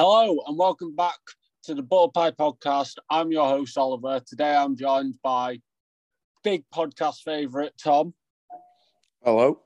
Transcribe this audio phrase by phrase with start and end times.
[0.00, 1.18] Hello and welcome back
[1.64, 2.98] to the Butter Pie Podcast.
[3.10, 4.20] I'm your host, Oliver.
[4.24, 5.58] Today I'm joined by
[6.44, 8.14] big podcast favourite, Tom.
[9.24, 9.60] Hello.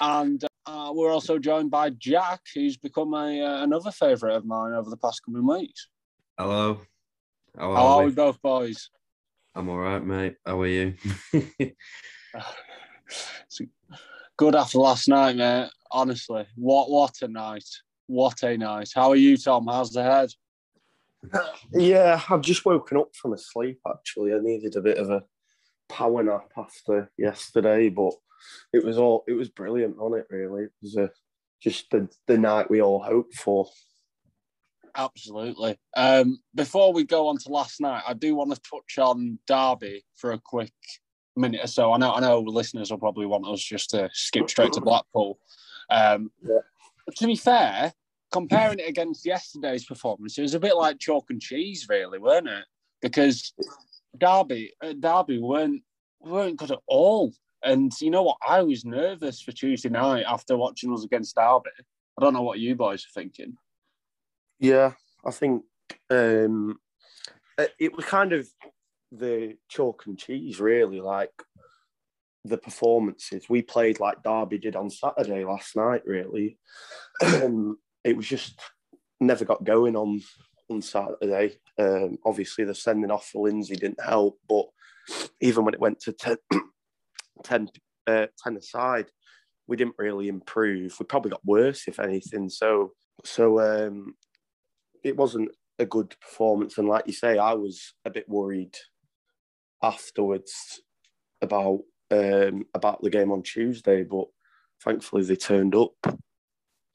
[0.00, 4.72] And uh, we're also joined by Jack, who's become a, uh, another favourite of mine
[4.72, 5.86] over the past coming weeks.
[6.36, 6.80] Hello.
[7.56, 8.06] How, How are we?
[8.06, 8.90] we both, boys?
[9.54, 10.34] I'm all right, mate.
[10.44, 10.94] How are you?
[14.36, 15.70] good after last night, mate.
[15.92, 17.68] Honestly, what what a night!
[18.06, 18.90] What a night!
[18.94, 19.66] How are you, Tom?
[19.66, 20.30] How's the head?
[21.72, 23.80] Yeah, I've just woken up from a sleep.
[23.88, 25.24] Actually, I needed a bit of a
[25.88, 28.12] power nap after yesterday, but
[28.72, 30.26] it was all it was brilliant on it.
[30.30, 31.10] Really, it was a,
[31.60, 33.68] just the the night we all hoped for.
[34.94, 35.76] Absolutely.
[35.96, 40.04] Um, before we go on to last night, I do want to touch on Derby
[40.16, 40.72] for a quick
[41.36, 41.92] minute or so.
[41.92, 45.38] I know I know listeners will probably want us just to skip straight to Blackpool.
[45.90, 46.58] Um, yeah.
[47.14, 47.92] To be fair,
[48.32, 52.48] comparing it against yesterday's performance, it was a bit like chalk and cheese, really, weren't
[52.48, 52.64] it?
[53.00, 53.52] Because
[54.16, 55.82] Derby, uh, Derby weren't
[56.20, 57.32] weren't good at all.
[57.62, 58.38] And you know what?
[58.46, 61.70] I was nervous for Tuesday night after watching us against Derby.
[62.18, 63.56] I don't know what you boys are thinking.
[64.58, 64.92] Yeah,
[65.24, 65.64] I think
[66.10, 66.78] um,
[67.78, 68.48] it was kind of
[69.12, 71.00] the chalk and cheese, really.
[71.00, 71.32] Like
[72.48, 76.02] the performances we played, like Derby did on Saturday last night.
[76.06, 76.58] Really,
[77.24, 78.60] um, it was just
[79.20, 80.22] never got going on
[80.70, 81.58] on Saturday.
[81.78, 84.66] Um, obviously, the sending off for Lindsay didn't help, but
[85.40, 86.36] even when it went to 10,
[87.44, 87.68] 10,
[88.06, 89.06] uh, 10 aside,
[89.66, 90.96] we didn't really improve.
[90.98, 92.48] We probably got worse, if anything.
[92.48, 92.92] So,
[93.24, 94.14] so um,
[95.02, 96.78] it wasn't a good performance.
[96.78, 98.76] And like you say, I was a bit worried
[99.82, 100.80] afterwards
[101.42, 104.26] about um, about the game on Tuesday, but
[104.84, 105.92] thankfully they turned up.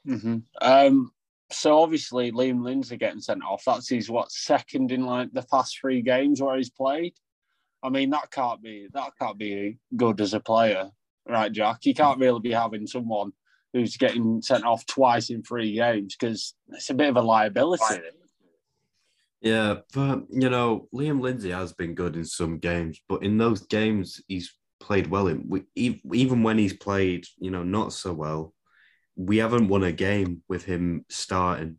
[0.08, 0.38] Mm-hmm.
[0.62, 1.12] Um,
[1.52, 3.64] so obviously Liam Lindsay getting sent off.
[3.66, 7.14] That's his what second in like the past three games where he's played.
[7.83, 10.89] I mean that can't be that can't be good as a player,
[11.27, 11.86] right, Jack?
[11.86, 13.32] You can't really be having someone
[13.73, 17.83] who's getting sent off twice in three games because it's a bit of a liability.
[19.42, 23.61] Yeah, but you know, Liam Lindsay has been good in some games, but in those
[23.61, 25.65] games he's played well in.
[25.75, 28.53] Even when he's played, you know, not so well,
[29.15, 31.77] we haven't won a game with him starting.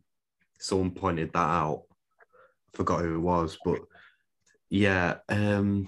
[0.59, 1.83] Someone pointed that out.
[2.73, 3.79] Forgot who it was, but
[4.69, 5.87] yeah, um,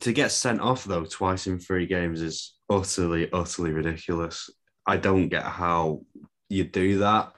[0.00, 4.50] to get sent off though twice in three games is utterly, utterly ridiculous.
[4.86, 6.02] I don't get how
[6.50, 7.32] you do that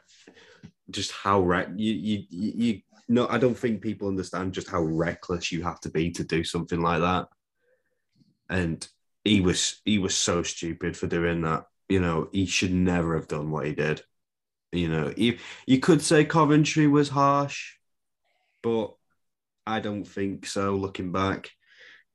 [0.90, 4.82] just how wreck you, you you you no I don't think people understand just how
[4.82, 7.28] reckless you have to be to do something like that.
[8.50, 8.86] And
[9.24, 11.64] he was he was so stupid for doing that.
[11.88, 14.02] You know, he should never have done what he did.
[14.72, 17.74] You know, you, you could say Coventry was harsh,
[18.62, 18.94] but
[19.66, 21.50] I don't think so looking back.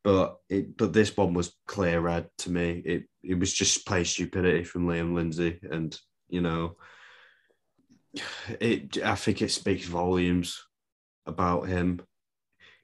[0.03, 2.81] But it but this one was clear red to me.
[2.85, 5.97] It it was just play stupidity from Liam Lindsay and
[6.29, 6.75] you know
[8.59, 10.63] it I think it speaks volumes
[11.25, 12.01] about him.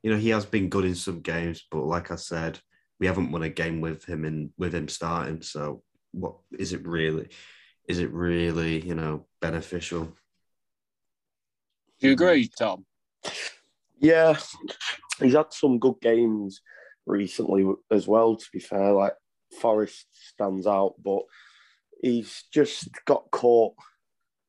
[0.03, 2.59] You know, he has been good in some games, but like I said,
[3.01, 5.41] we haven't won a game with him in with him starting.
[5.41, 5.81] So
[6.11, 7.29] what is it really?
[7.87, 10.15] Is it really, you know, beneficial?
[11.99, 12.85] Do you agree, Tom?
[13.99, 14.37] Yeah,
[15.19, 16.61] he's had some good games
[17.07, 18.35] recently as well.
[18.35, 19.13] To be fair, like
[19.59, 21.23] Forest stands out, but
[22.01, 23.73] he's just got caught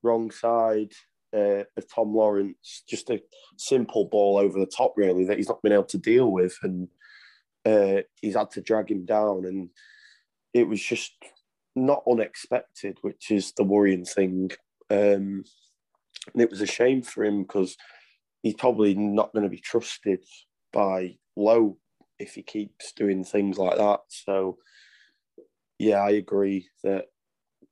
[0.02, 0.92] wrong side
[1.34, 3.22] uh, of Tom Lawrence, just a
[3.56, 6.56] simple ball over the top, really, that he's not been able to deal with.
[6.62, 6.88] And
[7.64, 9.44] uh, he's had to drag him down.
[9.46, 9.70] And
[10.54, 11.12] it was just
[11.74, 14.50] not unexpected, which is the worrying thing.
[14.90, 15.44] Um,
[16.32, 17.76] and it was a shame for him because
[18.42, 20.24] he's probably not going to be trusted
[20.72, 21.78] by Lowe
[22.18, 24.00] if he keeps doing things like that.
[24.08, 24.58] So,
[25.78, 27.06] yeah, I agree that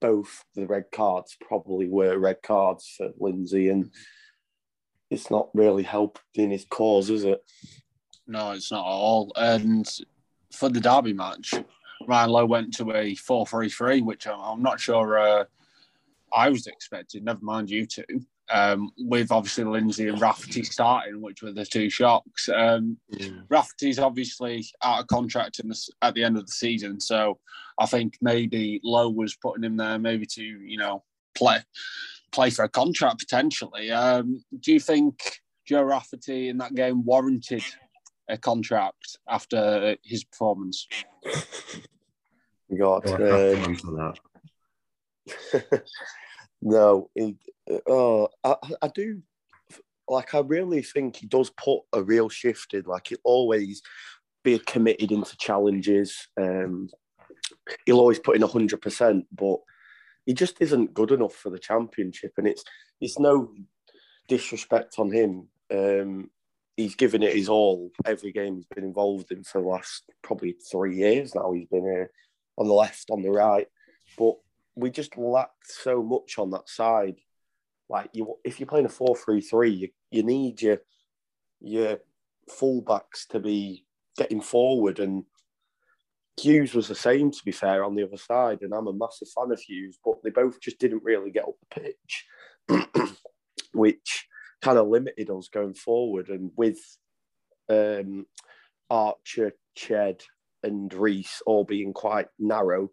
[0.00, 3.90] both the red cards probably were red cards for Lindsay, and
[5.10, 7.42] it's not really helping his cause, is it?
[8.30, 9.32] No, it's not at all.
[9.34, 9.86] And
[10.52, 11.52] for the Derby match,
[12.06, 15.44] Ryan Lowe went to a 4 3 3, which I'm not sure uh,
[16.32, 18.04] I was expecting, never mind you two
[18.52, 22.48] um, with obviously Lindsay and Rafferty starting, which were the two shocks.
[22.48, 23.42] Um, mm.
[23.48, 27.38] Rafferty's obviously out of contract the, at the end of the season, so
[27.78, 31.02] I think maybe Lowe was putting him there, maybe to you know
[31.34, 31.58] play
[32.30, 33.90] play for a contract potentially.
[33.90, 37.64] Um, do you think Joe Rafferty in that game warranted
[38.30, 40.86] a contract after his performance?
[42.78, 43.76] God, um,
[46.62, 47.36] No, he,
[47.88, 49.22] uh, I, I do
[50.08, 50.34] like.
[50.34, 52.82] I really think he does put a real shift in.
[52.82, 53.82] Like he always
[54.44, 56.28] be committed into challenges.
[56.38, 56.90] Um,
[57.86, 59.58] he'll always put in hundred percent, but
[60.26, 62.32] he just isn't good enough for the championship.
[62.36, 62.64] And it's
[63.00, 63.52] it's no
[64.28, 65.48] disrespect on him.
[65.72, 66.30] Um,
[66.80, 70.56] he's given it his all every game he's been involved in for the last probably
[70.70, 71.52] three years now.
[71.52, 72.10] He's been here
[72.56, 73.66] on the left, on the right,
[74.18, 74.36] but
[74.74, 77.16] we just lacked so much on that side.
[77.88, 80.78] Like you, if you're playing a four-three-three, you, you need your
[81.60, 81.98] your
[82.48, 83.84] fullbacks to be
[84.16, 85.24] getting forward, and
[86.40, 87.30] Hughes was the same.
[87.30, 90.22] To be fair, on the other side, and I'm a massive fan of Hughes, but
[90.22, 91.92] they both just didn't really get up the
[92.68, 93.16] pitch,
[93.74, 94.28] which
[94.62, 96.28] kind of limited us going forward.
[96.28, 96.78] And with
[97.68, 98.26] um,
[98.88, 100.22] Archer, Ched,
[100.62, 102.90] and Riis all being quite narrow,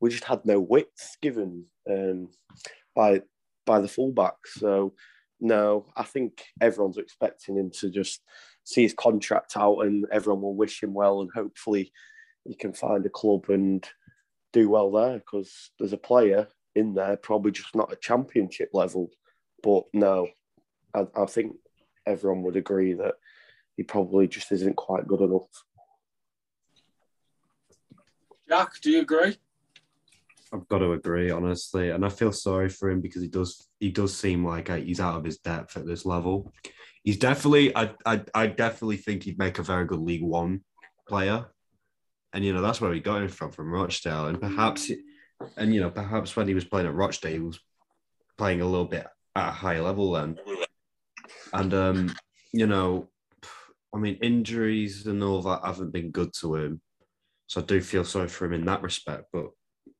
[0.00, 2.28] we just had no width given um,
[2.94, 3.22] by
[3.66, 4.56] by the fullbacks.
[4.58, 4.94] So
[5.40, 8.22] no, I think everyone's expecting him to just
[8.64, 11.92] see his contract out, and everyone will wish him well, and hopefully
[12.44, 13.86] he can find a club and
[14.52, 19.10] do well there because there's a player in there, probably just not a championship level.
[19.62, 20.28] But no,
[20.98, 21.56] I, I think
[22.06, 23.14] everyone would agree that
[23.76, 25.46] he probably just isn't quite good enough.
[28.48, 29.36] Jack, do you agree?
[30.52, 33.90] I've got to agree, honestly, and I feel sorry for him because he does he
[33.90, 36.52] does seem like uh, he's out of his depth at this level.
[37.04, 40.62] He's definitely, I, I, I definitely think he'd make a very good League One
[41.06, 41.46] player,
[42.32, 44.90] and you know that's where he got him from from Rochdale, and perhaps,
[45.56, 47.60] and you know perhaps when he was playing at Rochdale, he was
[48.38, 49.06] playing a little bit
[49.36, 50.38] at a higher level then,
[51.52, 52.14] and um,
[52.52, 53.08] you know,
[53.94, 56.80] I mean injuries and all that haven't been good to him,
[57.46, 59.50] so I do feel sorry for him in that respect, but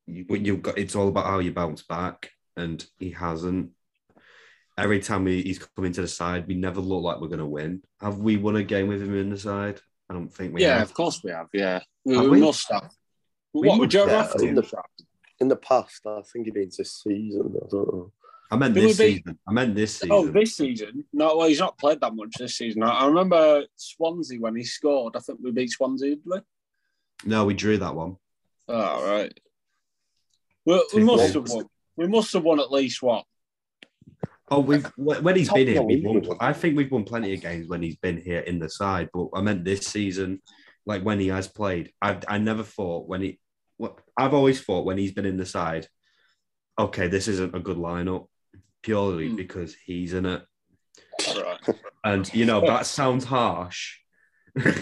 [0.06, 3.70] you, you've got it's all about how you bounce back, and he hasn't.
[4.76, 7.46] Every time we, he's come into the side, we never look like we're going to
[7.46, 7.82] win.
[8.00, 9.80] Have we won a game with him in the side?
[10.08, 10.62] I don't think we.
[10.62, 10.88] Yeah, have.
[10.88, 11.48] of course we have.
[11.52, 12.40] Yeah, we, Have we we?
[12.40, 12.90] must have.
[13.52, 14.42] We what would Joe must have.
[14.42, 14.72] In the,
[15.40, 17.54] in the past, I think it means this season.
[17.56, 18.12] I don't know.
[18.50, 19.38] I meant Who this would be- season.
[19.46, 20.12] I meant this oh, season.
[20.12, 21.04] Oh, this season?
[21.12, 22.82] No, well, he's not played that much this season.
[22.82, 25.16] I, I remember Swansea when he scored.
[25.16, 26.38] I think we beat Swansea, did we?
[27.24, 28.16] No, we drew that one.
[28.68, 29.38] Oh, right.
[30.64, 31.34] Well, we must goals.
[31.34, 31.66] have won.
[31.96, 33.22] We must have won at least one.
[34.50, 37.68] Oh, we've when he's been here, we've won, I think we've won plenty of games
[37.68, 39.10] when he's been here in the side.
[39.12, 40.40] But I meant this season,
[40.86, 41.92] like when he has played.
[42.00, 43.40] I I never thought when he.
[44.16, 45.86] I've always thought when he's been in the side.
[46.78, 48.26] Okay, this isn't a good lineup,
[48.88, 49.36] purely Hmm.
[49.36, 50.42] because he's in it.
[51.36, 51.60] Right.
[52.04, 53.98] And you know that sounds harsh,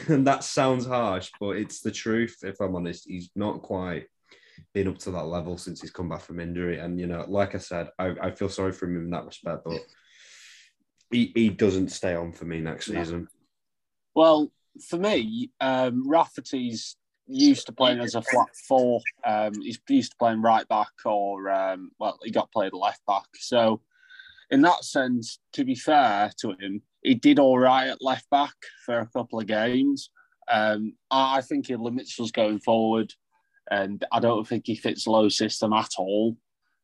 [0.09, 2.39] and that sounds harsh, but it's the truth.
[2.43, 4.07] If I'm honest, he's not quite
[4.73, 6.79] been up to that level since he's come back from injury.
[6.79, 9.63] And you know, like I said, I, I feel sorry for him in that respect,
[9.65, 9.81] but
[11.11, 13.01] he, he doesn't stay on for me next No.
[13.03, 13.29] season.
[14.15, 14.53] Well,
[14.89, 19.01] for me, um, Rafferty's used to playing as a flat four.
[19.25, 23.27] Um, he's used to playing right back or, um, well, he got played left back.
[23.35, 23.81] So,
[24.51, 28.55] in that sense, to be fair to him, he did all right at left back
[28.85, 30.11] for a couple of games.
[30.49, 33.13] Um, I think he limits us going forward,
[33.71, 36.37] and I don't think he fits Lowe system at all.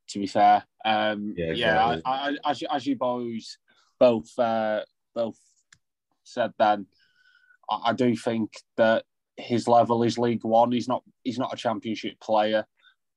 [0.09, 2.01] To be fair, um, Yeah, yeah.
[2.05, 3.57] I, I, as, you, as you boys
[4.01, 4.81] both uh,
[5.15, 5.39] both
[6.25, 6.87] said, then
[7.71, 9.05] I, I do think that
[9.37, 10.73] his level is League One.
[10.73, 12.67] He's not he's not a Championship player,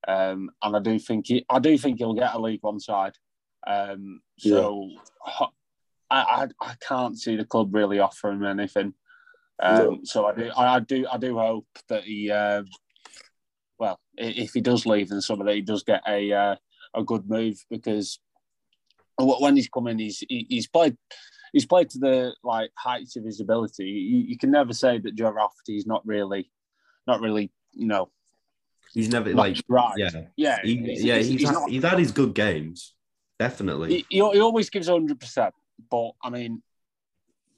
[0.08, 3.14] um, and I do think he, I do think he'll get a League One side.
[3.68, 4.90] Um, so
[5.26, 5.48] I,
[6.12, 8.94] I I can't see the club really offering him anything.
[9.62, 10.00] Um, No.
[10.04, 12.66] So I do I, I do I do hope that he um,
[13.80, 16.56] well if he does leave in summer that he does get a uh,
[16.94, 18.20] a good move because
[19.20, 20.98] when he's come in he's he's played
[21.54, 23.86] he's played to the like heights of his ability.
[23.86, 26.52] You, you can never say that Joe Rafferty is not really
[27.08, 28.12] not really you know
[28.94, 29.94] He's never like right.
[29.98, 31.16] yeah, yeah, he, he's- yeah.
[31.16, 32.94] he's- He's, he's had, not- he's had his good games,
[33.40, 34.06] definitely.
[34.10, 35.54] he, he always gives hundred percent,
[35.90, 36.62] but I mean,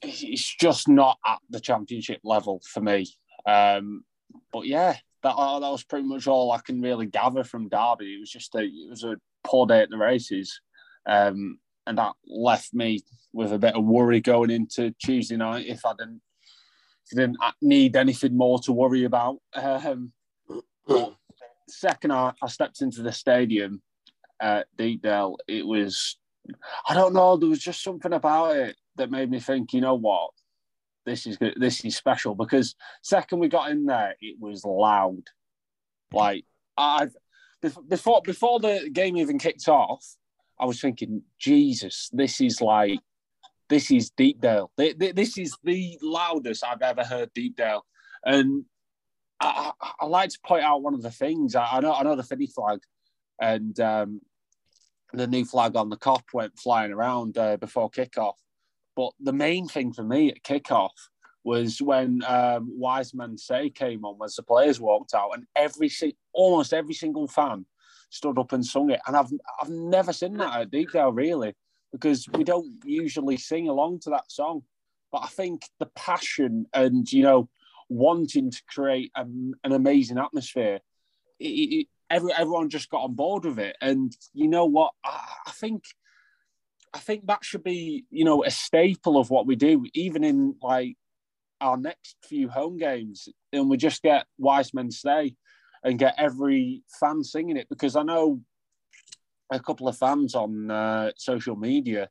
[0.02, 3.06] it's just not at the championship level for me.
[3.46, 4.04] Um,
[4.52, 8.14] but yeah, that uh, that was pretty much all I can really gather from Derby.
[8.14, 10.60] It was just a it was a poor day at the races,
[11.06, 13.00] um, and that left me
[13.32, 16.20] with a bit of worry going into Tuesday night if I didn't
[17.10, 19.38] if I didn't need anything more to worry about.
[19.54, 20.12] Um,
[21.68, 23.82] second, I, I stepped into the stadium
[24.40, 25.36] at Deepdale.
[25.46, 26.16] It was,
[26.88, 29.94] I don't know, there was just something about it that made me think, you know
[29.94, 30.30] what,
[31.06, 32.34] this is good, this is special.
[32.34, 35.22] Because second we got in there, it was loud.
[36.12, 36.44] Like
[36.76, 37.08] I,
[37.62, 40.04] bef- before before the game even kicked off,
[40.58, 42.98] I was thinking, Jesus, this is like,
[43.68, 44.70] this is Deepdale.
[44.76, 47.84] This is the loudest I've ever heard Deepdale.
[48.24, 48.64] And
[49.40, 51.54] I, I, I like to point out one of the things.
[51.54, 52.80] I, I know, I know the Finney flag,
[53.40, 54.20] and um,
[55.12, 58.34] the new flag on the Kop went flying around uh, before kickoff.
[58.96, 60.90] But the main thing for me at kickoff
[61.44, 65.90] was when um, Wise Say came on, as the players walked out, and every
[66.32, 67.64] almost every single fan
[68.10, 69.00] stood up and sung it.
[69.06, 71.54] And I've I've never seen that at Deepdale really,
[71.92, 74.62] because we don't usually sing along to that song.
[75.10, 77.48] But I think the passion and you know
[77.88, 80.80] wanting to create a, an amazing atmosphere,
[81.38, 83.76] it, it, every, everyone just got on board with it.
[83.80, 84.92] And you know what?
[85.04, 85.84] I, I think
[86.94, 90.56] I think that should be you know a staple of what we do, even in
[90.62, 90.96] like
[91.60, 95.34] our next few home games, and we just get wise men stay
[95.84, 98.40] and get every fan singing it because I know
[99.50, 102.08] a couple of fans on uh, social media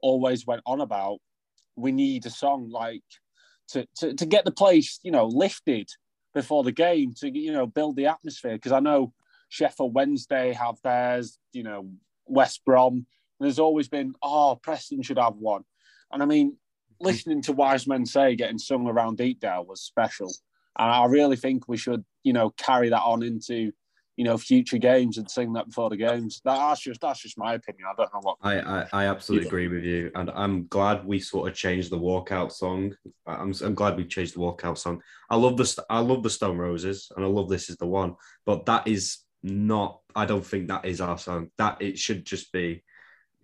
[0.00, 1.18] always went on about
[1.76, 3.02] we need a song like
[3.68, 5.88] to, to, to get the place, you know, lifted
[6.34, 8.54] before the game to, you know, build the atmosphere.
[8.54, 9.12] Because I know
[9.48, 11.90] Sheffield Wednesday have theirs, you know,
[12.26, 13.06] West Brom.
[13.40, 15.64] There's always been, oh, Preston should have one.
[16.12, 17.06] And I mean, mm-hmm.
[17.06, 20.32] listening to Wise Men Say getting sung around Deepdale was special.
[20.78, 23.72] And I really think we should, you know, carry that on into
[24.18, 26.42] you know future games and sing that before the games.
[26.44, 27.84] That's just that's just my opinion.
[27.88, 28.36] I don't know what.
[28.42, 31.98] I I, I absolutely agree with you, and I'm glad we sort of changed the
[31.98, 32.96] walkout song.
[33.26, 35.00] I'm I'm glad we changed the walkout song.
[35.30, 38.16] I love the I love the Stone Roses, and I love this is the one.
[38.44, 40.00] But that is not.
[40.14, 41.50] I don't think that is our song.
[41.58, 42.82] That it should just be.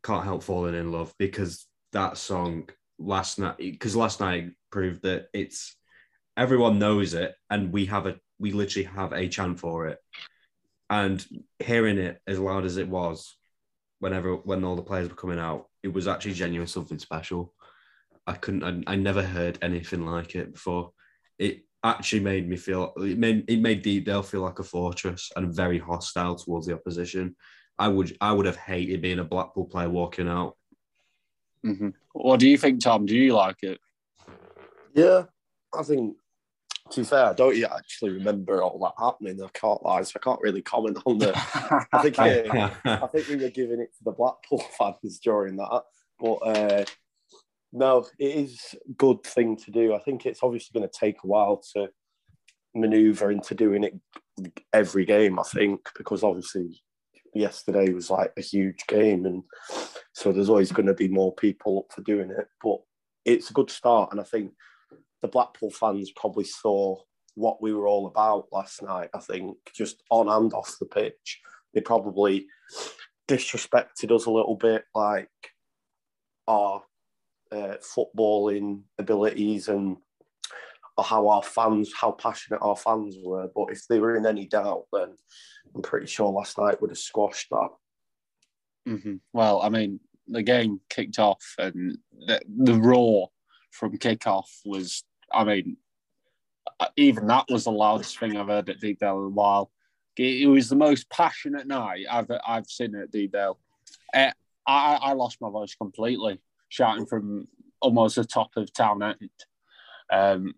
[0.02, 5.28] Can't help falling in love because that song last night because last night proved that
[5.32, 5.76] it's
[6.36, 9.98] everyone knows it and we have a we literally have a chant for it
[10.90, 11.24] and
[11.58, 13.36] hearing it as loud as it was,
[14.00, 17.52] whenever when all the players were coming out, it was actually genuine something special.
[18.26, 18.84] I couldn't.
[18.86, 20.92] I, I never heard anything like it before.
[21.38, 22.92] It actually made me feel.
[22.96, 27.36] It made it made Deepdale feel like a fortress and very hostile towards the opposition.
[27.78, 30.56] I would I would have hated being a Blackpool player walking out.
[31.64, 31.90] Mm-hmm.
[32.12, 33.06] What do you think, Tom?
[33.06, 33.78] Do you like it?
[34.94, 35.24] Yeah,
[35.76, 36.16] I think
[36.90, 39.42] to be fair, I don't actually remember all that happening.
[39.42, 41.32] I can't lie, so I can't really comment on the.
[41.92, 45.82] I think uh, I think we were giving it to the Blackpool fans during that,
[46.18, 46.84] but uh,
[47.74, 49.94] no, it is a good thing to do.
[49.94, 51.88] I think it's obviously going to take a while to
[52.72, 53.94] maneuver into doing it
[54.72, 55.40] every game.
[55.40, 56.80] I think because obviously
[57.34, 59.42] yesterday was like a huge game, and
[60.12, 62.46] so there's always going to be more people up for doing it.
[62.62, 62.78] But
[63.24, 64.52] it's a good start, and I think
[65.20, 66.96] the Blackpool fans probably saw
[67.34, 69.10] what we were all about last night.
[69.12, 71.40] I think just on and off the pitch,
[71.74, 72.46] they probably
[73.26, 75.28] disrespected us a little bit, like
[76.46, 76.84] our
[77.52, 79.96] uh, footballing abilities and
[81.02, 83.48] how our fans, how passionate our fans were.
[83.54, 85.14] But if they were in any doubt, then
[85.74, 87.68] I'm pretty sure last night would have squashed that.
[88.88, 89.16] Mm-hmm.
[89.32, 93.30] Well, I mean, the game kicked off and the, the roar
[93.70, 95.76] from kickoff was I mean,
[96.96, 99.70] even that was the loudest thing I've heard at Deepdale in a while.
[100.16, 103.58] It was the most passionate night I've I've seen at Deepdale.
[104.14, 104.30] Uh,
[104.66, 106.40] I, I lost my voice completely,
[106.74, 107.46] shouting from
[107.80, 109.30] almost the top of town end.
[110.10, 110.54] Um,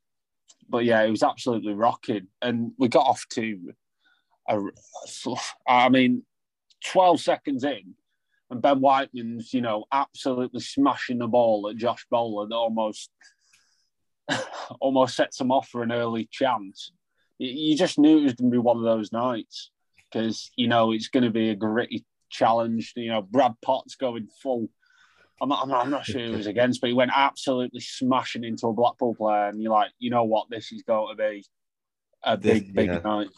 [0.68, 3.72] but yeah, it was absolutely rocking, and we got off to,
[4.48, 4.60] a,
[5.68, 6.22] I mean,
[6.84, 7.94] twelve seconds in,
[8.50, 13.10] and Ben Whiteman's you know absolutely smashing the ball at Josh Bowler almost
[14.80, 16.90] almost sets him off for an early chance.
[17.38, 19.70] You just knew it was going to be one of those nights
[20.10, 22.94] because you know it's going to be a gritty challenge.
[22.96, 24.68] You know, Brad Potts going full.
[25.40, 28.44] I'm not, I'm not, I'm not sure who was against, but he went absolutely smashing
[28.44, 31.44] into a Blackpool player, and you're like, you know what, this is going to be
[32.22, 33.00] a big, big yeah.
[33.04, 33.28] night.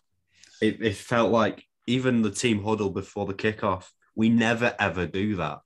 [0.62, 5.36] It, it felt like even the team huddle before the kickoff, we never ever do
[5.36, 5.60] that.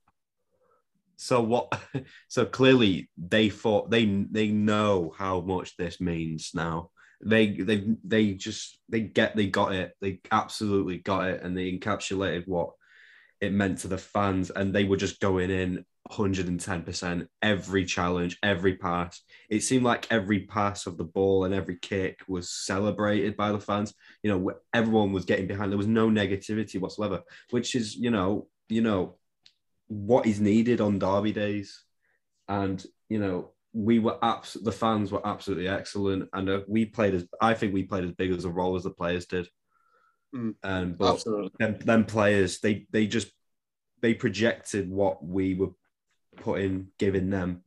[1.17, 1.79] So what?
[2.27, 6.89] So clearly they thought they they know how much this means now.
[7.23, 9.93] They they they just they get they got it.
[10.01, 12.71] They absolutely got it, and they encapsulated what
[13.39, 18.75] it meant to the fans, and they were just going in 110% every challenge, every
[18.75, 19.21] pass.
[19.49, 23.59] It seemed like every pass of the ball and every kick was celebrated by the
[23.59, 23.93] fans.
[24.21, 25.71] You know, everyone was getting behind.
[25.71, 29.15] There was no negativity whatsoever, which is, you know, you know,
[29.87, 31.83] what is needed on derby days.
[32.49, 36.29] And, you know, we were abs- the fans were absolutely excellent.
[36.33, 38.83] And uh, we played as, I think we played as big as a role as
[38.83, 39.47] the players did.
[40.35, 41.23] Mm, and but
[41.59, 43.31] them, them, players, they, they just,
[44.01, 45.69] they projected what we were
[46.35, 47.63] putting, giving them,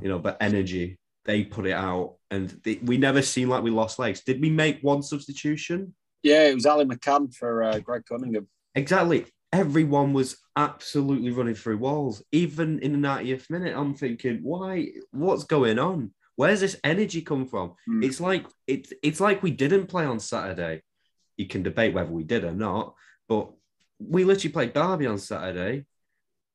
[0.00, 0.98] you know, but energy.
[1.24, 4.22] They put it out, and they, we never seemed like we lost legs.
[4.22, 5.94] Did we make one substitution?
[6.22, 8.48] Yeah, it was Ali McCann for uh, Greg Cunningham.
[8.74, 9.26] Exactly.
[9.52, 12.22] Everyone was absolutely running through walls.
[12.32, 14.88] Even in the 90th minute, I'm thinking, why?
[15.10, 16.12] What's going on?
[16.36, 17.74] Where's this energy come from?
[17.88, 18.04] Mm.
[18.04, 20.82] It's like it's it's like we didn't play on Saturday.
[21.36, 22.94] You can debate whether we did or not,
[23.28, 23.50] but
[23.98, 25.84] we literally played Derby on Saturday,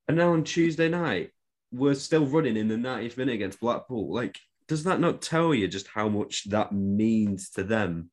[0.07, 1.31] and now on Tuesday night
[1.71, 4.13] we're still running in the 90th minute against Blackpool.
[4.13, 8.09] Like, does that not tell you just how much that means to them?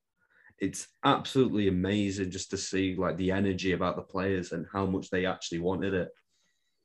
[0.58, 5.10] It's absolutely amazing just to see like the energy about the players and how much
[5.10, 6.08] they actually wanted it.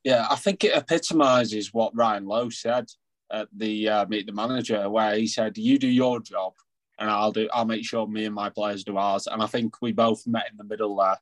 [0.04, 2.86] Yeah, I think it epitomises what Ryan Lowe said
[3.32, 6.54] at the uh, meet the manager, where he said, "You do your job,
[6.98, 7.50] and I'll do.
[7.54, 10.50] I'll make sure me and my players do ours." And I think we both met
[10.50, 11.18] in the middle there.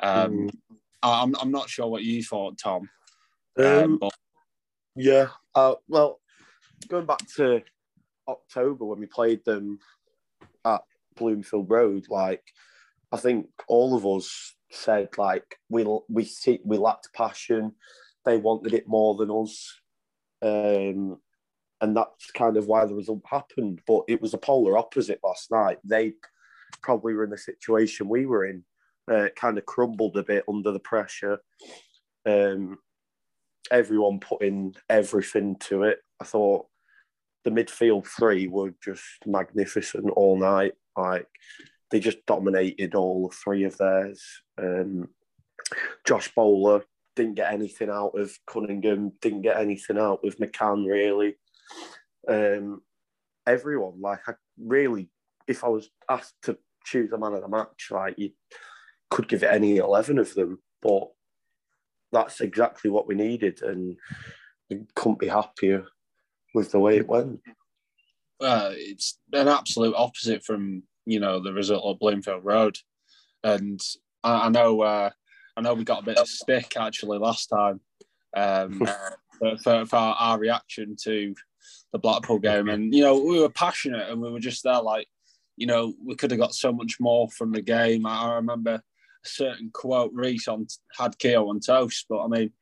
[0.00, 0.50] Um, Mm.
[1.02, 2.88] I'm I'm not sure what you thought, Tom.
[3.56, 4.10] Um, Um,
[4.94, 5.28] Yeah.
[5.54, 6.20] Uh, well,
[6.88, 7.62] going back to
[8.26, 9.78] October when we played them
[10.64, 10.82] at
[11.16, 12.42] Bloomfield Road, like
[13.12, 17.72] I think all of us said like we we see, we lacked passion.
[18.24, 19.80] They wanted it more than us,
[20.42, 21.18] um,
[21.80, 23.80] and that's kind of why the result happened.
[23.86, 25.78] But it was a polar opposite last night.
[25.84, 26.14] They
[26.82, 28.64] probably were in the situation we were in.
[29.10, 31.38] Uh, kind of crumbled a bit under the pressure.
[32.26, 32.78] Um,
[33.70, 35.98] everyone putting everything to it.
[36.20, 36.66] I thought
[37.44, 40.72] the midfield three were just magnificent all night.
[40.96, 41.28] Like
[41.90, 44.22] they just dominated all three of theirs.
[44.58, 45.08] Um,
[46.06, 46.84] Josh Bowler
[47.16, 51.36] didn't get anything out of Cunningham, didn't get anything out of McCann really.
[52.28, 52.82] Um,
[53.46, 55.10] everyone, like I really,
[55.46, 58.30] if I was asked to choose a man of the match, like you
[59.10, 61.08] could give it any eleven of them, but
[62.12, 63.96] that's exactly what we needed, and
[64.70, 65.86] we couldn't be happier
[66.54, 67.40] with the way it went.
[68.40, 72.78] uh, it's an absolute opposite from you know the result of Bloomfield Road,
[73.42, 73.80] and
[74.22, 75.10] I, I know uh,
[75.56, 77.80] I know we got a bit of stick actually last time
[78.36, 78.86] um,
[79.38, 81.34] for, for, for our reaction to
[81.92, 85.06] the Blackpool game, and you know we were passionate and we were just there like
[85.56, 88.06] you know we could have got so much more from the game.
[88.06, 88.82] I, I remember
[89.24, 92.52] a certain quote Riis on had Keogh on toast, but I mean.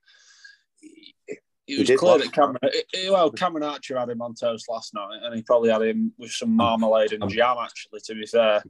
[0.83, 4.23] It, it He was did clear that Cameron, it- it- well, Cameron Archer had him
[4.23, 7.57] on toast last night, and he probably had him with some marmalade and jam.
[7.61, 8.62] Actually, to be fair,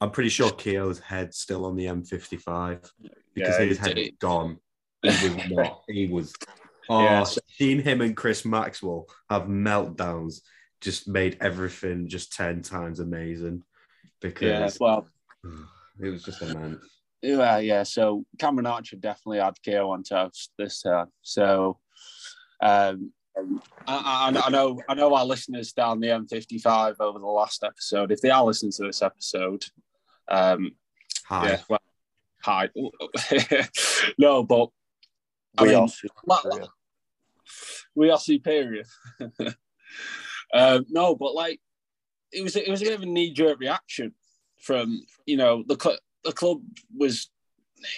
[0.00, 2.90] I'm pretty sure Keogh's head's still on the M55
[3.34, 4.58] because Yeah, his he head is gone.
[5.02, 5.82] He was not.
[5.88, 6.32] He was.
[6.88, 10.40] Oh, Yeah, so- seeing him and Chris Maxwell have meltdowns
[10.80, 13.62] just made everything just ten times amazing
[14.20, 14.58] Because yeah.
[14.60, 15.08] because Well,
[16.02, 16.84] it was just immense.
[17.24, 17.82] Yeah, yeah.
[17.84, 21.06] So Cameron Archer definitely had Keogh on toast this time.
[21.22, 21.78] So,
[22.60, 23.12] um,
[23.86, 28.12] I, I, I know, I know our listeners down the M55 over the last episode.
[28.12, 29.64] If they are listening to this episode,
[30.28, 30.72] um,
[31.28, 31.48] Hi.
[31.48, 31.80] yeah, well,
[32.42, 32.68] hi.
[34.18, 34.68] no, but
[35.58, 36.66] I We mean, are superior.
[37.94, 38.84] we are superior.
[40.54, 41.60] um, no, but like
[42.32, 44.12] it was it was a bit of a knee jerk reaction
[44.60, 45.76] from you know the
[46.24, 46.60] the club
[46.96, 47.30] was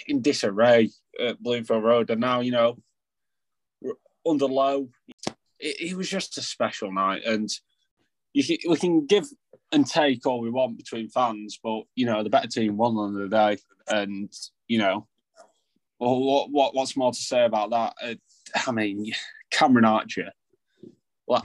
[0.07, 2.77] in disarray at Bloomfield Road, and now you know
[3.81, 3.93] we're
[4.27, 4.89] under Lowe.
[5.59, 7.49] It, it was just a special night, and
[8.33, 9.25] you can, we can give
[9.71, 13.13] and take all we want between fans, but you know the better team won on
[13.13, 14.31] the day, and
[14.67, 15.07] you know.
[15.99, 17.93] Well, what, what what's more to say about that?
[17.99, 18.15] Uh,
[18.67, 19.13] I mean,
[19.49, 20.31] Cameron Archer,
[21.25, 21.43] well,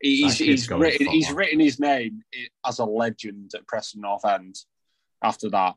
[0.00, 2.22] he's he's written he's written his name
[2.64, 4.56] as a legend at Preston North End.
[5.22, 5.74] After that,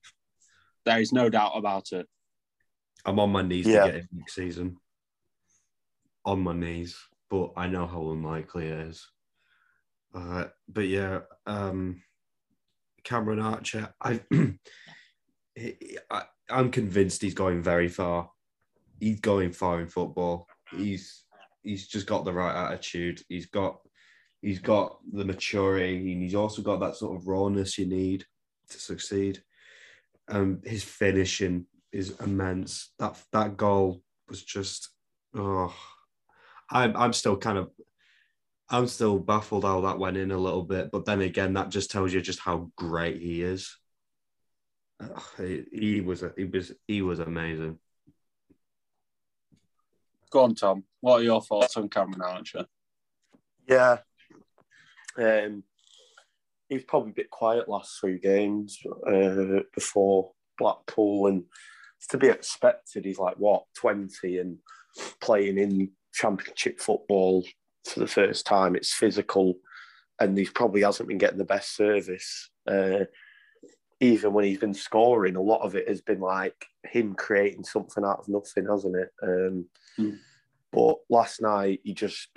[0.86, 2.08] there is no doubt about it.
[3.06, 3.86] I'm on my knees Yeah.
[3.86, 4.78] to get him next season.
[6.26, 6.98] On my knees,
[7.30, 9.08] but I know how unlikely it is.
[10.14, 12.02] Uh, but yeah, um,
[13.04, 14.22] Cameron Archer, I,
[15.56, 18.30] he- I, I'm convinced he's going very far.
[19.00, 20.48] He's going far in football.
[20.76, 21.24] He's
[21.64, 23.22] he's just got the right attitude.
[23.30, 23.80] He's got
[24.42, 28.26] he's got the maturity, and he's also got that sort of rawness you need
[28.72, 29.44] to succeed.
[30.28, 32.92] Um, his finishing is immense.
[33.00, 34.90] That that goal was just
[35.36, 35.76] oh,
[36.70, 37.72] I'm I'm still kind of
[38.70, 41.92] I'm still baffled how that went in a little bit, but then again, that just
[41.92, 43.78] tells you just how great he is.
[45.02, 47.78] Ugh, he, he was he was he was amazing.
[50.30, 50.84] Go on, Tom.
[51.02, 52.66] What are your thoughts on Cameron Archer?
[53.68, 53.98] Yeah.
[55.18, 55.64] Um,
[56.72, 61.44] he was probably a bit quiet last three games uh, before Blackpool, and
[61.98, 63.04] it's to be expected.
[63.04, 64.58] He's like what twenty and
[65.20, 67.46] playing in Championship football
[67.86, 68.78] for the first time.
[68.78, 69.56] It's physical,
[70.22, 72.50] and he probably hasn't been getting the best service.
[72.66, 73.04] Uh,
[74.00, 78.06] even when he's been scoring, a lot of it has been like him creating something
[78.06, 79.10] out of nothing, hasn't it?
[79.22, 79.66] Um,
[80.00, 80.18] mm.
[80.72, 82.30] But last night he just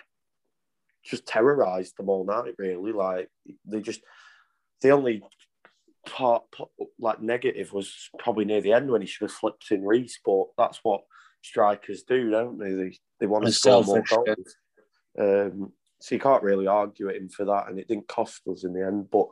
[1.05, 2.55] just terrorized them all night.
[2.59, 3.29] Really, like
[3.65, 4.01] they just
[4.85, 5.23] the only
[6.07, 6.45] part,
[6.99, 10.13] like negative was probably near the end when he should have slipped in Riis.
[10.25, 11.01] But that's what
[11.43, 12.75] strikers do, don't they?
[12.75, 14.57] They they want to score more goals.
[15.19, 18.65] Um, so you can't really argue at him for that, and it didn't cost us
[18.65, 19.09] in the end.
[19.11, 19.29] But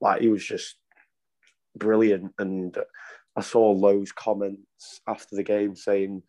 [0.00, 0.76] like he was just
[1.76, 2.74] brilliant, and
[3.36, 6.22] I saw Lowe's comments after the game saying,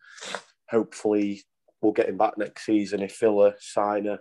[0.68, 1.44] hopefully
[1.80, 4.18] we'll get him back next season if Villa sign a,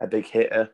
[0.00, 0.70] a big hitter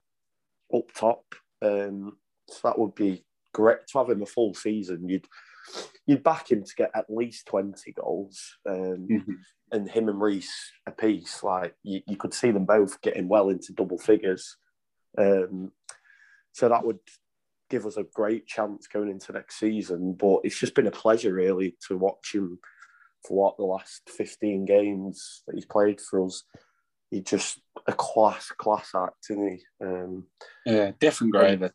[0.73, 1.25] up top.
[1.61, 5.09] Um, so that would be great to have him a full season.
[5.09, 5.27] You'd
[6.07, 9.33] you'd back him to get at least twenty goals, um, mm-hmm.
[9.73, 10.47] and him and Riis
[10.87, 11.43] a piece.
[11.43, 14.57] Like you, you could see them both getting well into double figures.
[15.19, 15.73] Um,
[16.53, 16.99] so that would
[17.69, 20.15] give us a great chance going into next season.
[20.15, 22.59] But it's just been a pleasure, really, to watch him
[23.27, 26.45] for what the last 15 games that he's played for us.
[27.11, 29.63] He's just a class, class act, isn't he?
[29.85, 30.25] Um,
[30.65, 31.71] yeah, different grade.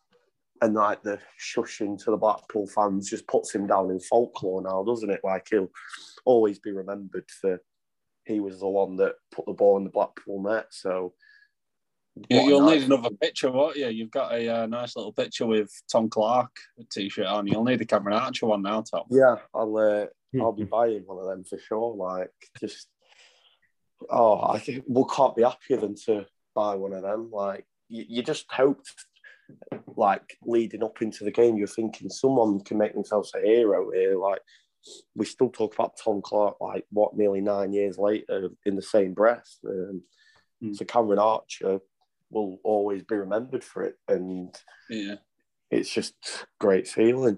[0.62, 4.62] And, and, like the shushing to the Blackpool fans just puts him down in folklore
[4.62, 5.21] now, doesn't it?
[5.24, 5.71] Like he'll
[6.26, 7.60] always be remembered for
[8.26, 10.67] he was the one that put the ball in the Blackpool net.
[10.69, 11.13] So
[12.30, 13.88] you, will need another picture, won't you?
[13.88, 16.56] You've got a uh, nice little picture with Tom Clarke
[16.91, 17.47] t-shirt on.
[17.47, 19.04] You'll need the Cameron Archer one now, Tom.
[19.10, 20.06] Yeah, I'll uh,
[20.41, 21.95] I'll be buying one of them for sure.
[21.95, 22.88] Like, just
[24.10, 27.30] oh, I think we can't be happier than to buy one of them.
[27.32, 28.93] Like, you, you just hoped,
[29.95, 34.17] like, leading up into the game, you're thinking someone can make themselves a hero here.
[34.17, 34.41] Like,
[35.15, 39.13] we still talk about Tom Clarke, like, what, nearly nine years later in the same
[39.13, 39.57] breath.
[39.67, 40.01] Um,
[40.63, 40.75] mm.
[40.75, 41.79] So Cameron Archer
[42.31, 44.55] will always be remembered for it, and
[44.89, 45.15] yeah,
[45.69, 46.15] it's just
[46.59, 47.37] great feeling.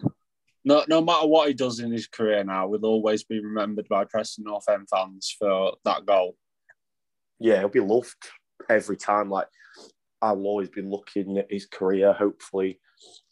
[0.63, 4.05] No, no matter what he does in his career now, will always be remembered by
[4.05, 6.35] Preston North End fans for that goal.
[7.39, 8.15] Yeah, he'll be loved
[8.69, 9.29] every time.
[9.29, 9.47] Like
[10.23, 12.13] I'll always be looking at his career.
[12.13, 12.79] Hopefully,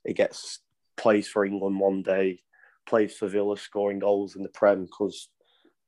[0.06, 0.60] he gets
[0.98, 2.42] plays for England one day,
[2.86, 5.30] plays for Villa, scoring goals in the Prem because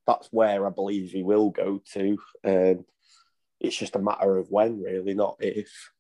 [0.08, 2.18] that's where I believe he will go to.
[2.46, 2.86] Um,
[3.60, 5.92] it's just a matter of when, really, not if.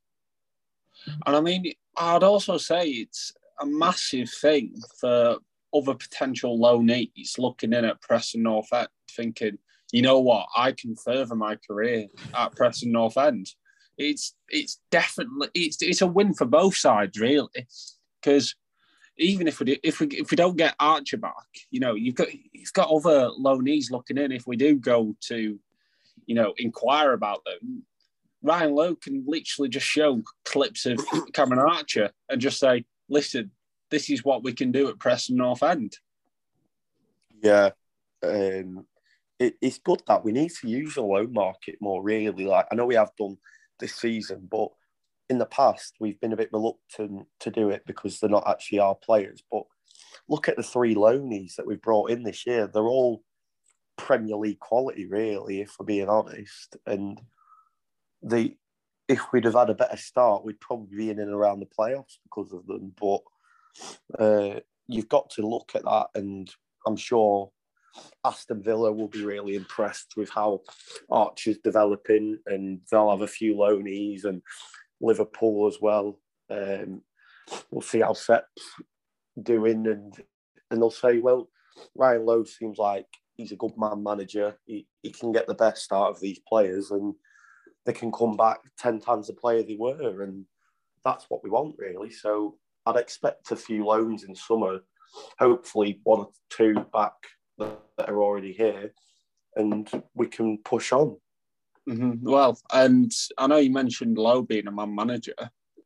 [1.25, 5.37] And I mean, I'd also say it's a massive thing for
[5.73, 9.57] other potential loanees looking in at Preston North End, thinking,
[9.91, 13.49] you know what, I can further my career at Preston North End.
[13.97, 17.67] It's it's definitely it's it's a win for both sides, really,
[18.21, 18.55] because
[19.17, 21.33] even if we do, if we if we don't get Archer back,
[21.69, 24.31] you know, you've got you've got other loanees looking in.
[24.31, 25.59] If we do go to
[26.25, 27.83] you know, inquire about them,
[28.41, 30.99] Ryan Lowe can literally just show clips of
[31.33, 33.51] Cameron Archer and just say, listen,
[33.89, 35.97] this is what we can do at Preston North End.
[37.41, 37.71] Yeah.
[38.21, 38.85] Um,
[39.39, 42.45] it, it's good that we need to use the loan market more, really.
[42.45, 43.37] Like, I know we have done
[43.83, 44.69] this season, but
[45.29, 48.79] in the past, we've been a bit reluctant to do it because they're not actually
[48.79, 49.43] our players.
[49.51, 49.63] But
[50.29, 52.67] look at the three loanies that we've brought in this year.
[52.67, 53.23] They're all
[53.97, 56.77] Premier League quality, really, if we're being honest.
[56.85, 57.21] And
[58.21, 58.55] the
[59.09, 62.17] if we'd have had a better start, we'd probably be in and around the playoffs
[62.23, 62.93] because of them.
[62.99, 63.21] But
[64.17, 66.49] uh, you've got to look at that, and
[66.87, 67.51] I'm sure
[68.25, 70.61] Aston Villa will be really impressed with how
[71.09, 74.41] Archer's developing, and they'll have a few loanies, and
[75.01, 76.19] Liverpool as well.
[76.49, 77.01] Um,
[77.71, 78.63] we'll see how Sepp's
[79.41, 80.13] doing, and
[80.71, 81.49] and they'll say, well,
[81.95, 84.57] Ryan Lowe seems like he's a good man manager.
[84.65, 87.13] He, he can get the best out of these players and
[87.85, 90.23] they can come back 10 times the player they were.
[90.23, 90.45] And
[91.03, 92.09] that's what we want, really.
[92.09, 94.79] So I'd expect a few loans in summer,
[95.39, 97.13] hopefully one or two back
[97.57, 98.93] that are already here,
[99.55, 101.17] and we can push on.
[101.87, 102.29] Mm-hmm.
[102.29, 105.35] Well, and I know you mentioned Lowe being a man manager.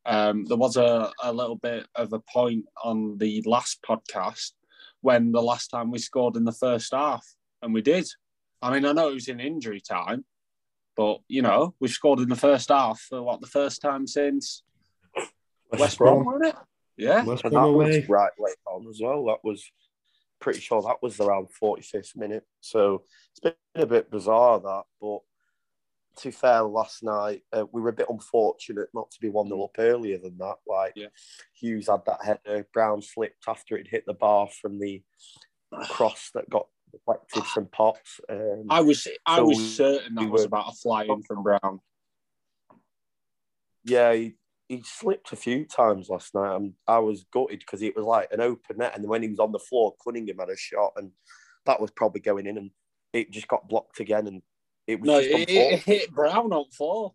[0.05, 4.51] Um, there was a, a little bit of a point on the last podcast
[5.01, 7.25] when the last time we scored in the first half
[7.61, 8.07] and we did.
[8.61, 10.23] I mean, I know it was in injury time,
[10.95, 14.63] but you know, we scored in the first half for what the first time since
[15.71, 16.55] West, West Brom, wasn't it?
[16.95, 19.25] Yeah, West and that was right late on as well.
[19.25, 19.63] That was
[20.39, 22.43] pretty sure that was around 45th minute.
[22.61, 25.19] So it's been a bit bizarre that, but
[26.21, 29.63] to fair, last night uh, we were a bit unfortunate not to be one 0
[29.63, 30.55] up earlier than that.
[30.67, 31.07] Like yeah.
[31.53, 35.01] Hughes had that header, Browne slipped after it hit the bar from the
[35.89, 38.19] cross that got deflected from Potts.
[38.29, 41.43] Um, I was I So was certain that we was about a fly in from
[41.43, 41.79] Browne.
[43.83, 44.35] yeah, he,
[44.69, 46.55] he slipped a few times last night.
[46.55, 49.29] And I was gutted because it was like an open net, and then when he
[49.29, 51.11] was on the floor, Cunningham had a shot, and
[51.65, 52.71] that was probably going in, and
[53.13, 54.41] it just got blocked again, and
[54.85, 57.13] it was No, it, it hit Browne on floor.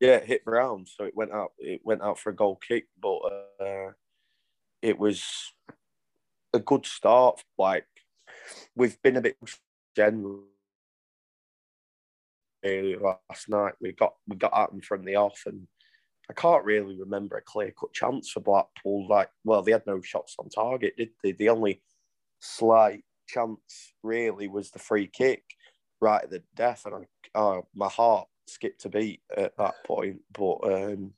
[0.00, 1.52] Yeah, it hit Browne, so it went out.
[1.58, 3.18] It went out for a goal kick, but
[3.60, 3.92] uh,
[4.82, 5.24] it was
[6.52, 7.42] a good start.
[7.58, 7.86] Like
[8.74, 9.36] we've been a bit
[9.96, 10.44] general
[12.64, 13.74] last night.
[13.80, 15.66] We got we got at them from the off, and
[16.30, 19.06] I can't really remember a clear cut chance for Blackpool.
[19.08, 21.32] Like, well, they had no shots on target, did they?
[21.32, 21.82] The only
[22.40, 25.42] slight chance really was the free kick
[26.00, 30.20] right at the death, and I, oh, my heart skipped a beat at that point.
[30.32, 31.12] But um,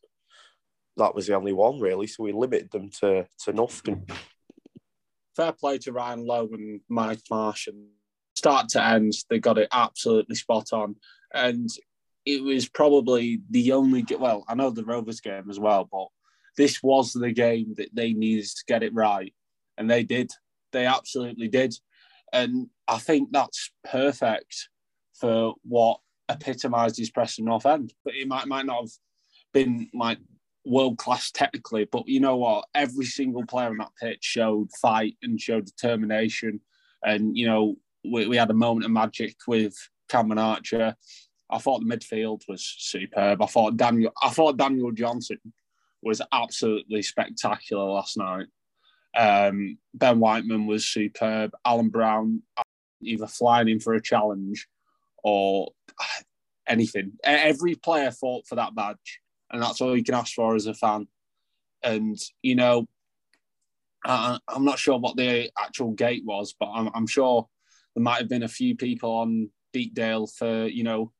[0.97, 4.07] that was the only one really, so we limited them to to nothing.
[5.37, 7.67] Fair play to Ryan Lowe and Mike Marsh.
[7.67, 7.89] And
[8.35, 10.97] start to end, they got it absolutely spot on.
[11.35, 11.69] And
[12.27, 16.09] it was probably the only, well, I know the Rovers game as well, but
[16.57, 19.33] this was the game that they needed to get it right.
[19.79, 20.33] And they did.
[20.73, 21.75] They absolutely did.
[22.33, 24.69] And I think that's perfect
[25.15, 27.95] for what epitomised his Preston North End.
[28.05, 28.91] But it might, might not have
[29.55, 30.19] been like
[30.65, 32.67] world class technically, but you know what?
[32.75, 36.61] Every single player on that pitch showed fight and showed determination.
[37.05, 39.75] And you know, we, we had a moment of magic with
[40.09, 40.97] Cameron Archer.
[41.51, 43.41] I thought the midfield was superb.
[43.43, 45.39] I thought Daniel, I thought Daniel Johnson
[46.03, 48.47] was absolutely spectacular last night.
[49.17, 51.53] Um, ben Whiteman was superb.
[51.65, 52.43] Alan Browne
[53.03, 54.67] either flying in for a challenge
[55.23, 55.71] or
[56.69, 57.13] anything.
[57.25, 60.75] Every player fought for that badge and that's all you can ask for as a
[60.75, 61.07] fan.
[61.83, 62.87] And you know,
[64.05, 67.49] I, I'm not sure what the actual gate was, but I'm, I'm sure
[67.95, 71.13] there might have been a few people on Deepdale for you know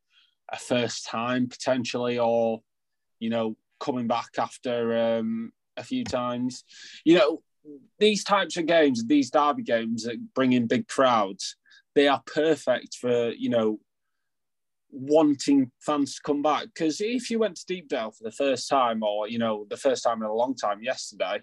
[0.51, 2.63] a first time potentially, or
[3.19, 6.65] you know coming back after um, a few times.
[7.05, 7.43] You know,
[7.99, 11.57] these types of games, these derby games that bring in big crowds,
[11.95, 13.81] they are perfect for you know
[14.91, 16.65] wanting fans to come back.
[16.65, 20.03] Because if you went to Deepdale for the first time, or you know, the first
[20.03, 21.43] time in a long time yesterday,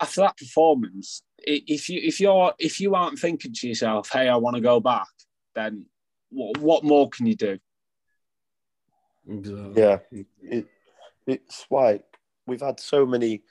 [0.00, 4.36] after that performance, if you if you're if you aren't thinking to yourself, "Hey, I
[4.36, 5.08] want to go back,"
[5.54, 5.86] then
[6.30, 7.58] what, what more can you do?
[9.28, 9.72] Exactly.
[9.82, 9.98] Yeah,
[10.42, 10.66] it,
[11.26, 12.04] it's like
[12.46, 13.42] we've had so many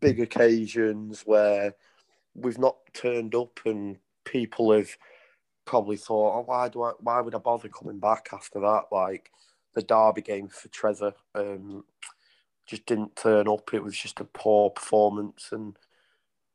[0.00, 1.74] big occasions where
[2.34, 4.90] we've not turned up, and people have
[5.64, 6.92] probably thought, "Oh, why do I?
[7.00, 9.30] Why would I bother coming back after that?" Like
[9.74, 11.84] the Derby game for Trevor, um,
[12.66, 13.74] just didn't turn up.
[13.74, 15.76] It was just a poor performance, and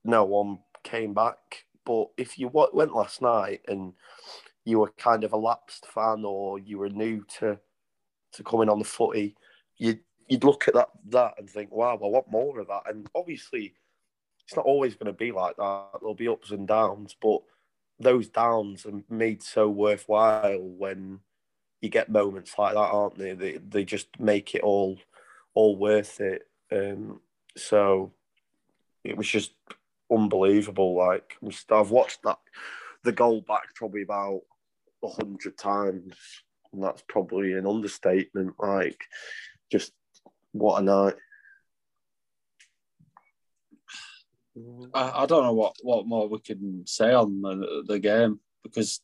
[0.06, 1.66] no one came back.
[1.86, 3.94] But if you went last night and
[4.66, 7.60] you were kind of a lapsed fan, or you were new to
[8.34, 9.36] to coming on the footy,
[9.78, 12.84] you'd you'd look at that that and think, wow, I want more of that.
[12.88, 13.74] And obviously,
[14.46, 15.88] it's not always going to be like that.
[16.00, 17.42] There'll be ups and downs, but
[18.00, 21.20] those downs are made so worthwhile when
[21.82, 23.34] you get moments like that, aren't they?
[23.34, 24.98] They they just make it all
[25.54, 26.48] all worth it.
[26.72, 27.20] Um,
[27.56, 28.14] so
[29.04, 29.52] it was just
[30.12, 30.96] unbelievable.
[30.96, 31.38] Like
[31.70, 32.40] I've watched that
[33.04, 34.42] the goal back probably about
[35.04, 36.14] a hundred times,
[36.72, 38.54] and that's probably an understatement.
[38.60, 39.00] Like,
[39.72, 39.92] just
[40.52, 41.16] what a night.
[44.94, 49.02] I, I don't know what, what more we can say on the, the game because,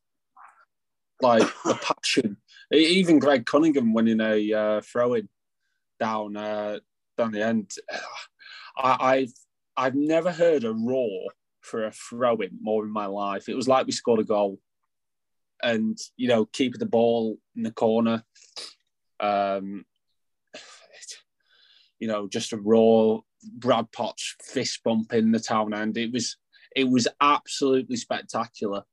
[1.21, 2.37] like, the passion,
[2.71, 5.27] even Greg Cunningham winning a uh, throw in
[5.99, 6.79] down uh,
[7.17, 7.71] down the end.
[8.77, 9.33] I, I've
[9.75, 11.31] I've never heard a roar
[11.61, 13.49] for a throw in more in my life.
[13.49, 14.59] It was like we scored a goal,
[15.63, 18.23] and you know, keeping the ball in the corner.
[19.19, 19.85] Um,
[21.99, 23.19] you know, just a raw
[23.53, 25.97] Brad Potts fist bump in the town end.
[25.97, 26.37] It was
[26.75, 28.83] it was absolutely spectacular,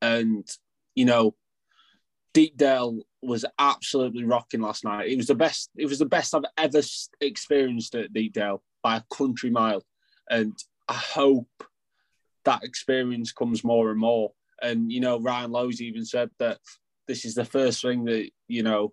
[0.00, 0.46] and
[0.94, 1.34] you know,
[2.32, 5.08] Deepdale was absolutely rocking last night.
[5.08, 5.70] It was the best.
[5.76, 6.80] It was the best I've ever
[7.20, 9.82] experienced at Deepdale by a country mile,
[10.28, 10.56] and
[10.88, 11.48] I hope
[12.44, 14.32] that experience comes more and more.
[14.64, 16.58] And you know, Ryan Lowe's even said that
[17.06, 18.92] this is the first thing that you know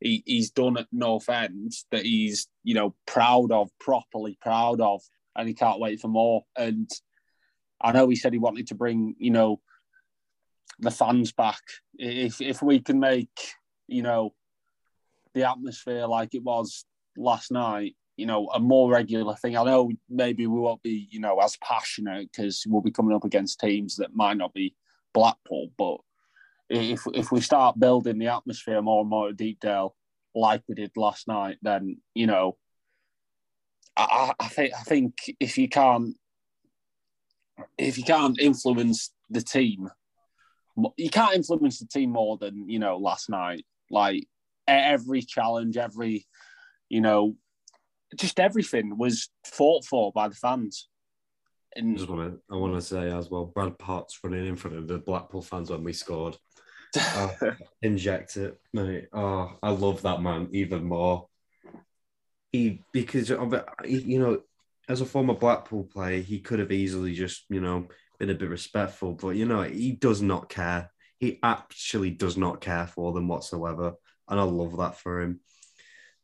[0.00, 5.02] he, he's done at North End that he's you know proud of, properly proud of,
[5.36, 6.44] and he can't wait for more.
[6.56, 6.90] And
[7.80, 9.60] I know he said he wanted to bring you know
[10.80, 11.62] the fans back.
[11.96, 13.52] If if we can make
[13.86, 14.34] you know
[15.32, 16.84] the atmosphere like it was
[17.16, 19.56] last night, you know, a more regular thing.
[19.56, 23.24] I know maybe we won't be, you know, as passionate because we'll be coming up
[23.24, 24.74] against teams that might not be
[25.14, 25.98] Blackpool, but
[26.68, 29.94] if if we start building the atmosphere more and more at Deepdale
[30.34, 32.56] like we did last night, then you know,
[33.96, 36.16] I, I think I think if you can't
[37.78, 39.88] if you can't influence the team,
[40.96, 43.64] you can't influence the team more than you know last night.
[43.90, 44.26] Like
[44.66, 46.26] every challenge, every
[46.88, 47.36] you know,
[48.16, 50.88] just everything was fought for by the fans.
[51.76, 54.56] And I just want to, I want to say as well, Brad Potts running in
[54.56, 56.36] front of the Blackpool fans when we scored.
[56.96, 57.34] oh,
[57.82, 59.08] inject it, mate.
[59.12, 61.28] Oh, I love that man even more.
[62.52, 63.52] He because of
[63.84, 64.42] you know,
[64.88, 68.48] as a former Blackpool player, he could have easily just, you know, been a bit
[68.48, 70.90] respectful, but you know, he does not care.
[71.18, 73.94] He actually does not care for them whatsoever,
[74.28, 75.40] and I love that for him.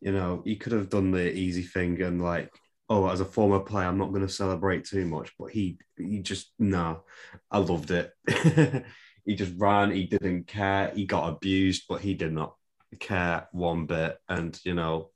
[0.01, 2.53] You know, he could have done the easy thing and like,
[2.91, 6.19] oh, as a former player, I'm not going to celebrate too much, but he he
[6.19, 7.05] just no,
[7.51, 8.13] I loved it.
[9.25, 9.93] he just ran.
[9.93, 10.91] He didn't care.
[10.95, 12.57] He got abused, but he did not
[12.99, 14.19] care one bit.
[14.29, 15.11] And you know,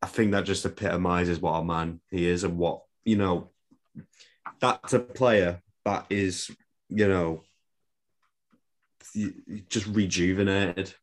[0.00, 3.50] I think that just epitomizes what a man he is and what you know.
[4.60, 6.50] That's a player that is,
[6.88, 7.42] you know,
[9.68, 10.94] just rejuvenated.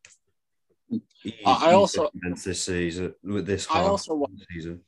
[1.45, 2.09] I also
[2.45, 3.67] this season with this.
[3.69, 4.81] I also want season.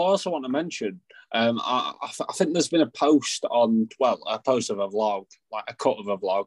[0.00, 1.00] I also want to mention.
[1.32, 5.26] Um, I, I, think there's been a post on well, a post of a vlog,
[5.50, 6.46] like a cut of a vlog,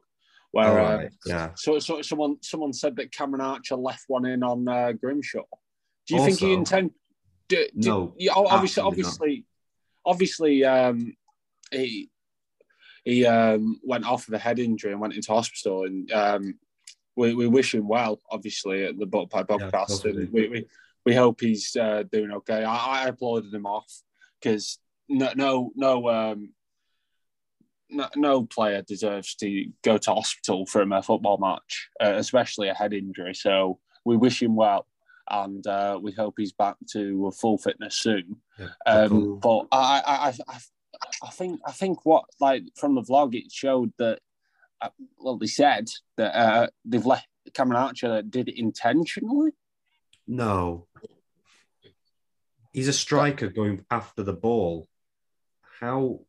[0.52, 1.06] where oh, right.
[1.06, 1.50] uh, yeah.
[1.54, 5.44] So, so someone someone said that Cameron Archer left one in on uh, Grimshaw.
[6.06, 6.90] Do you also, think he intend?
[7.48, 9.44] Do, do, no, you, obviously, obviously,
[10.04, 10.12] not.
[10.12, 11.14] obviously, um,
[11.70, 12.10] he
[13.04, 16.58] he um, went off with a head injury and went into hospital, and um,
[17.16, 20.66] we, we wish him well, obviously, at the Butterpie podcast, yeah, and we, we,
[21.04, 22.64] we hope he's uh, doing okay.
[22.64, 23.90] I, I applauded him off
[24.40, 26.50] because no no no um
[27.92, 32.74] no, no, player deserves to go to hospital from a football match, uh, especially a
[32.74, 33.34] head injury.
[33.34, 34.86] So we wish him well,
[35.28, 38.36] and uh, we hope he's back to full fitness soon.
[38.58, 40.58] Yeah, um, but I, I, I,
[41.24, 44.20] I think I think what like from the vlog it showed that
[44.80, 49.50] uh, well, they said that uh, they've left Cameron Archer did it intentionally.
[50.30, 50.86] No,
[52.72, 54.86] he's a striker going after the ball.
[55.80, 56.20] How?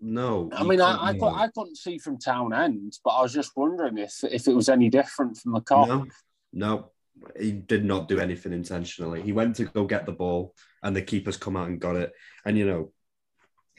[0.00, 0.50] No.
[0.54, 3.98] I mean, I, I, I couldn't see from Town End, but I was just wondering
[3.98, 5.88] if if it was any different from the Kop.
[5.88, 6.06] No,
[6.52, 6.90] no,
[7.38, 9.22] he did not do anything intentionally.
[9.22, 12.12] He went to go get the ball, and the keepers come out and got it.
[12.44, 12.92] And you know,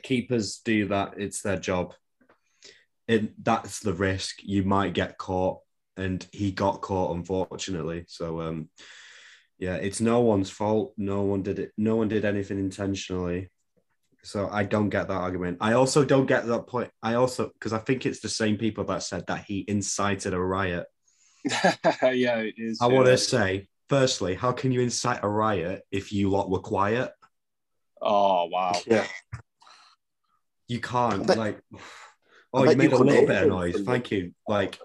[0.03, 1.93] keepers do that; it's their job
[3.07, 4.39] it, that's the risk.
[4.43, 5.59] You might get caught,
[5.97, 8.05] and he got caught, unfortunately.
[8.07, 8.69] So, um,
[9.57, 10.93] yeah, it's no one's fault.
[10.97, 11.71] No one did it.
[11.77, 13.49] No one did anything intentionally.
[14.23, 15.57] So I don't get that argument.
[15.61, 16.89] I also don't get that point.
[17.03, 20.39] I also because I think it's the same people that said that he incited a
[20.39, 20.87] riot.
[21.45, 22.79] yeah, it is.
[22.81, 26.59] I want to say, firstly, how can you incite a riot if you lot were
[26.59, 27.11] quiet?
[28.01, 28.73] Oh wow!
[28.87, 29.05] Yeah,
[30.67, 31.27] you can't.
[31.27, 31.61] But, like,
[32.53, 33.81] Oh, you made you a little bit of noise.
[33.81, 34.33] Thank you.
[34.47, 34.79] Like,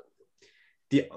[0.91, 1.09] the,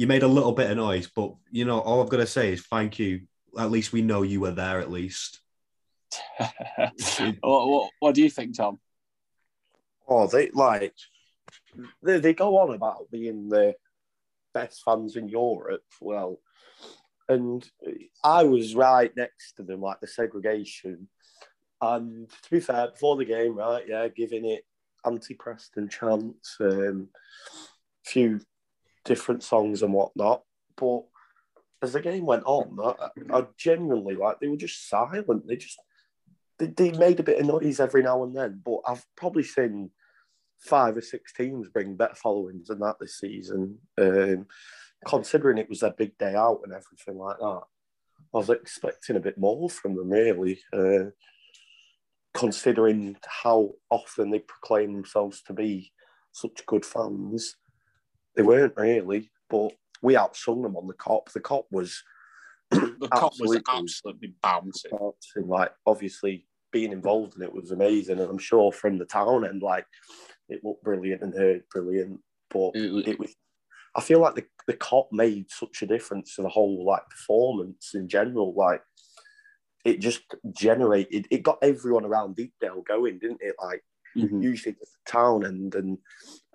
[0.00, 2.54] you made a little bit of noise, but you know, all I've got to say
[2.54, 3.20] is thank you.
[3.58, 4.80] At least we know you were there.
[4.80, 5.42] At least.
[6.38, 8.80] what, what, what do you think, Tom?
[10.08, 10.94] Oh, they like
[12.02, 13.74] they, they go on about being the
[14.54, 15.84] best fans in Europe.
[16.00, 16.40] Well,
[17.28, 17.62] and
[18.24, 21.08] I was right next to them, like the segregation.
[21.82, 24.64] And to be fair, before the game, right, yeah, giving it
[25.04, 27.08] anti-Preston chants, um,
[28.06, 28.40] a few
[29.04, 30.42] different songs and whatnot.
[30.76, 31.02] But
[31.82, 35.46] as the game went on, I, I genuinely like they were just silent.
[35.46, 35.78] They just
[36.58, 38.60] they, they made a bit of noise every now and then.
[38.64, 39.90] But I've probably seen
[40.58, 43.78] five or six teams bring better followings than that this season.
[43.98, 44.46] Um,
[45.06, 47.62] considering it was their big day out and everything like that,
[48.34, 50.60] I was expecting a bit more from them really.
[50.72, 51.10] Uh,
[52.34, 55.92] considering how often they proclaim themselves to be
[56.32, 57.56] such good fans.
[58.36, 59.72] They weren't really, but
[60.02, 61.32] we outsung them on the Kop.
[61.32, 62.02] The Kop was
[62.70, 64.90] the Kop was absolutely bouncing.
[64.92, 65.48] bouncing.
[65.48, 69.62] Like obviously being involved in it was amazing, and I'm sure from the town end,
[69.62, 69.86] like
[70.48, 72.20] it looked brilliant and heard brilliant.
[72.50, 73.34] But it was, it was
[73.94, 77.92] I feel like the, the Kop made such a difference to the whole like performance
[77.94, 78.54] in general.
[78.54, 78.82] Like
[79.84, 80.22] it just
[80.52, 83.56] generated it got everyone around Deepdale going, didn't it?
[83.62, 83.82] Like
[84.16, 84.42] mm-hmm.
[84.42, 85.98] usually the town end and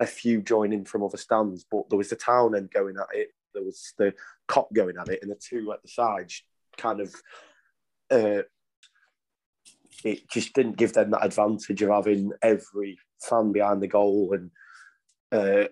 [0.00, 3.28] a few joining from other stands, but there was the town end going at it,
[3.54, 4.14] there was the
[4.48, 6.42] Kop going at it, and the two at the sides
[6.76, 7.14] kind of
[8.10, 8.42] uh,
[10.04, 14.50] it just didn't give them that advantage of having every fan behind the goal and
[15.32, 15.68] uh,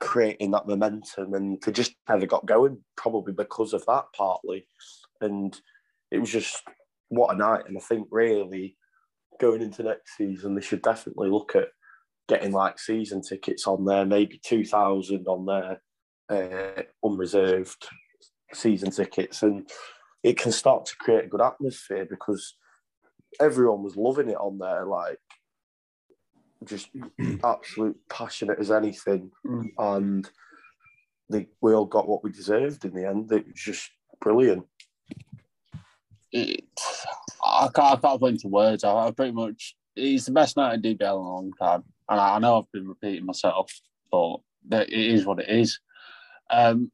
[0.00, 4.66] creating that momentum, and they just never got going, probably because of that partly.
[5.20, 5.58] And
[6.10, 6.62] it was just
[7.08, 7.64] what a night.
[7.66, 8.76] And I think really
[9.38, 11.68] going into next season, they should definitely look at
[12.28, 15.80] getting like season tickets on there, maybe 2,000 on there,
[16.28, 17.88] uh, unreserved
[18.52, 19.42] season tickets.
[19.42, 19.68] And
[20.22, 22.56] it can start to create a good atmosphere because
[23.40, 25.18] everyone was loving it on there, like
[26.64, 26.90] just
[27.44, 29.30] absolute passionate as anything.
[29.46, 29.70] Mm.
[29.78, 30.30] And
[31.30, 33.30] they, we all got what we deserved in the end.
[33.32, 34.66] It was just brilliant.
[36.32, 36.64] It,
[37.48, 38.84] I can't, I can't put into words.
[38.84, 42.20] I, I pretty much he's the best night in DBL in a long time, and
[42.20, 43.72] I, I know I've been repeating myself,
[44.10, 44.38] but
[44.68, 45.80] that it is what it is.
[46.50, 46.90] Um,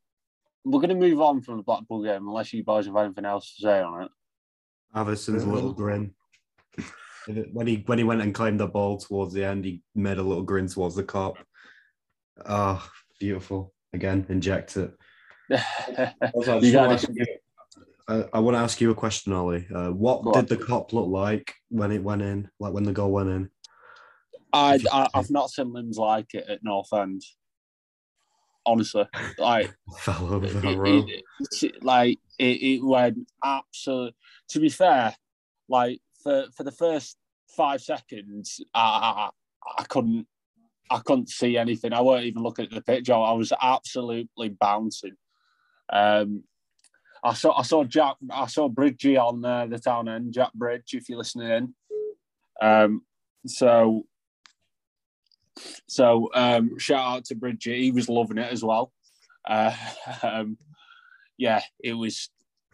[0.65, 3.55] we're going to move on from the Blackpool game, unless you boys have anything else
[3.57, 4.11] to say on it.
[4.95, 6.15] Avison's little grin.
[7.53, 10.23] When he when he went and claimed the ball towards the end, he made a
[10.23, 11.37] little grin towards the Kop.
[12.47, 12.87] Oh,
[13.19, 13.73] beautiful.
[13.93, 14.93] Again, inject it.
[15.49, 17.43] you got it.
[18.09, 19.67] I, I want to ask you a question, Ollie.
[19.75, 20.47] Uh, what Go did on.
[20.47, 22.51] the Kop look like when it went in?
[22.61, 23.51] Like when the goal went in?
[24.53, 27.23] I, I I've not seen limbs like it at North End.
[28.67, 29.05] Honestly,
[29.39, 30.99] like Fell over it, row.
[31.07, 31.25] it-
[31.63, 34.15] it- like it, it went absolute.
[34.51, 35.15] To be fair,
[35.69, 37.17] like for for the first
[37.49, 39.31] five seconds, I,
[39.69, 40.27] I I couldn't
[40.91, 41.93] I couldn't see anything.
[41.93, 43.11] I weren't even looking at the pitch.
[43.11, 45.17] I, I was absolutely bouncing.
[45.93, 46.45] Um,
[47.25, 50.35] I saw I saw Jack I saw Bridgie on uh, the town end.
[50.35, 51.75] Jack Bridge, if you're listening in.
[52.61, 53.03] Um,
[53.47, 54.05] so
[55.89, 57.83] so um, shout out to Bridgie.
[57.83, 58.93] He was loving it as well.
[59.49, 59.75] Uh,
[60.22, 60.59] um,
[61.39, 62.29] yeah, it was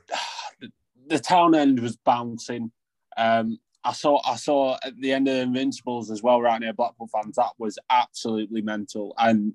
[0.60, 0.70] the,
[1.06, 2.72] the town end was bouncing.
[3.16, 6.72] Um, I saw I saw at the end of the Invincibles as well, right near
[6.72, 7.36] Blackpool fans.
[7.36, 9.14] That was absolutely mental.
[9.16, 9.54] And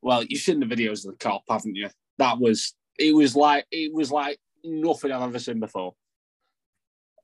[0.00, 1.90] well, you've seen the videos of the Kop, haven't you?
[2.18, 5.94] That was it was like it was like nothing I've ever seen before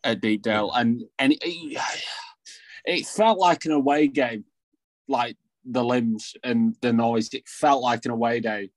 [0.04, 1.80] at Deepdale, and and it,
[2.84, 4.44] it felt like an away game,
[5.06, 7.32] like the limbs and the noise.
[7.32, 8.70] It felt like an away day,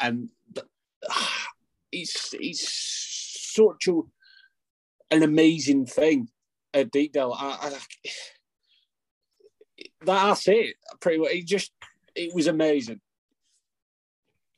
[0.00, 0.64] and the,
[1.92, 4.00] it's it's such a
[5.10, 6.28] an amazing thing
[6.72, 7.34] at Deepdale.
[7.36, 7.72] I, I,
[10.04, 10.76] that's it.
[11.00, 11.30] Pretty much.
[11.32, 11.72] It just
[12.14, 13.00] it was amazing.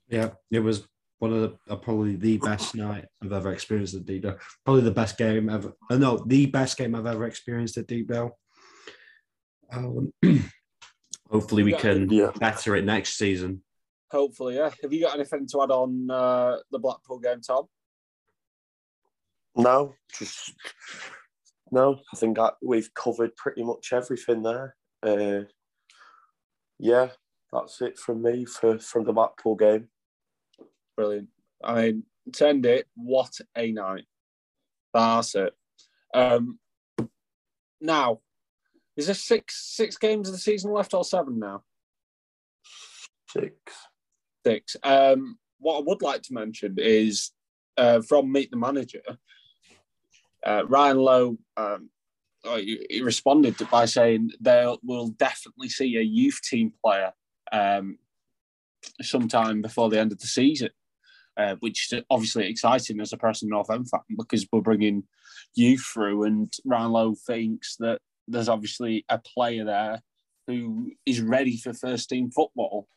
[0.08, 0.86] Yeah, it was
[1.18, 4.38] one of the uh, probably the best night I've ever experienced at Deepdale.
[4.64, 5.72] Probably the best game ever.
[5.90, 8.32] Uh, no, the best game I've ever experienced at Deepdale.
[9.72, 10.12] Um,
[11.30, 12.32] hopefully, we can Yeah.
[12.38, 13.62] better it next season.
[14.10, 14.70] Hopefully, yeah.
[14.82, 17.64] Have you got anything to add on uh, the Blackpool game, Tom?
[19.56, 20.52] No, just
[21.72, 21.98] no.
[22.12, 24.76] I think that we've covered pretty much everything there.
[25.02, 25.44] Uh,
[26.78, 27.08] yeah,
[27.52, 29.88] that's it from me for from the Blackpool game.
[30.96, 31.28] Brilliant.
[31.62, 34.04] I mean, to end it, what a night.
[34.94, 35.54] That's it.
[36.14, 36.58] Um,
[37.80, 38.20] now,
[38.96, 41.62] is there six six games of the season left or seven now?
[43.28, 43.54] Six.
[44.44, 44.76] Six.
[44.82, 47.32] Um, what I would like to mention is
[47.76, 49.02] uh, from Meet the Manager,
[50.46, 51.38] uh, Ryan Lowe.
[51.56, 51.90] Um,
[52.54, 57.12] he, he responded by saying they will definitely see a youth team player
[57.52, 57.98] um,
[59.02, 60.70] sometime before the end of the season,
[61.36, 65.04] uh, which is obviously exciting as a person North End fan because we're bringing
[65.54, 70.02] youth through, and Ryan Lowe thinks that there's obviously a player there
[70.46, 72.88] who is ready for first team football.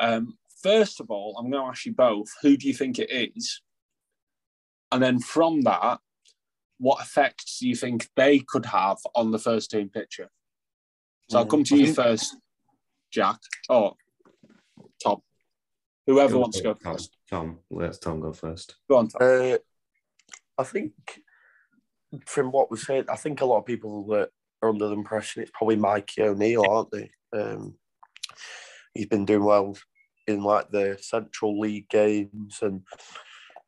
[0.00, 3.32] Um, first of all, I'm going to ask you both who do you think it
[3.36, 3.60] is?
[4.92, 6.00] And then from that,
[6.78, 10.30] what effects do you think they could have on the first team picture?
[11.28, 12.36] So I'll come to you first,
[13.12, 13.38] Jack.
[13.68, 13.94] or
[15.02, 15.18] Tom.
[16.06, 17.16] Whoever wants to go first.
[17.30, 18.76] Tom, let's Tom go first.
[18.88, 19.20] Go on, Tom.
[19.22, 19.58] Uh,
[20.58, 20.92] I think
[22.26, 24.30] from what was said, I think a lot of people that
[24.62, 27.10] are under the impression it's probably Mikey O'Neill, aren't they?
[27.32, 27.76] Um,
[28.94, 29.76] he's been doing well
[30.26, 32.82] in like the Central League games, and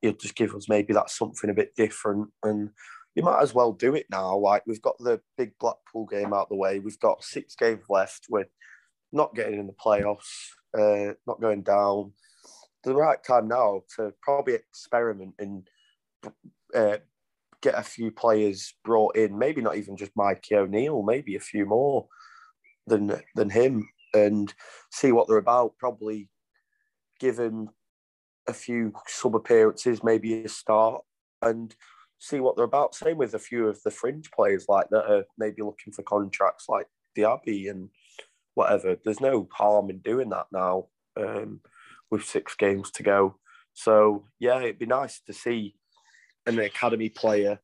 [0.00, 2.30] he'll just give us maybe that's something a bit different.
[2.42, 2.70] And
[3.14, 4.36] you might as well do it now.
[4.36, 6.80] Like we've got the big Blackpool game out the way.
[6.80, 8.26] We've got six games left.
[8.28, 8.48] We're
[9.12, 10.48] not getting in the playoffs.
[10.76, 12.12] Uh, not going down.
[12.84, 15.68] The right time now to probably experiment and
[16.74, 16.96] uh,
[17.62, 19.38] get a few players brought in.
[19.38, 21.02] Maybe not even just Mikey O'Neill.
[21.02, 22.08] Maybe a few more
[22.86, 24.52] than than him, and
[24.90, 25.78] see what they're about.
[25.78, 26.28] Probably
[27.20, 27.70] give him
[28.48, 31.02] a few sub appearances, maybe a start,
[31.40, 31.74] and
[32.18, 32.94] see what they're about.
[32.94, 36.66] Same with a few of the fringe players like that are maybe looking for contracts
[36.68, 37.90] like Diaby and
[38.54, 38.96] whatever.
[39.04, 41.60] There's no harm in doing that now um,
[42.12, 43.36] with six games to go.
[43.72, 45.74] So yeah, it'd be nice to see
[46.46, 47.58] an academy player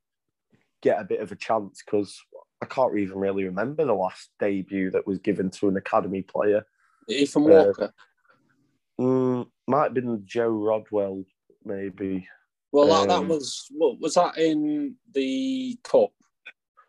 [0.82, 2.18] get a bit of a chance because
[2.62, 6.66] I can't even really remember the last debut that was given to an academy player.
[7.08, 7.92] Ethan Walker.
[8.98, 11.24] Uh, mm, might have been Joe Rodwell,
[11.64, 12.26] maybe.
[12.72, 16.10] Well, that, that um, was what was that in the cup?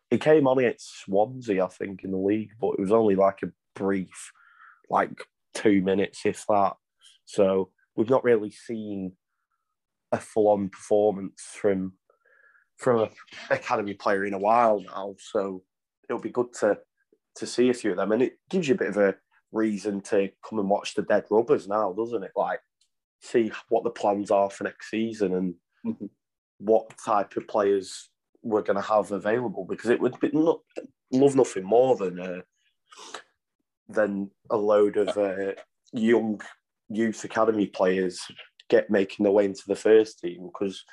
[0.09, 3.43] He came on against Swansea, I think, in the league, but it was only like
[3.43, 4.31] a brief,
[4.89, 5.11] like
[5.53, 6.73] two minutes, if that.
[7.29, 9.11] So we've not really seen
[10.11, 11.93] a full-on performance from
[12.77, 13.09] from an
[13.51, 15.15] academy player in a while now.
[15.19, 15.61] So
[16.09, 16.79] it'll be good to
[17.35, 19.15] to see a few of them, and it gives you a bit of a
[19.51, 22.31] reason to come and watch the dead rubbers now, doesn't it?
[22.35, 22.61] Like
[23.21, 25.53] see what the plans are for next season and
[25.85, 26.05] mm-hmm.
[26.57, 28.09] what type of players
[28.41, 30.61] we're going to have available because it would be not,
[31.11, 32.41] love nothing more than uh,
[33.87, 35.51] than a load of uh,
[35.93, 36.41] young
[36.89, 38.19] youth academy players
[38.69, 40.83] get making their way into the first team because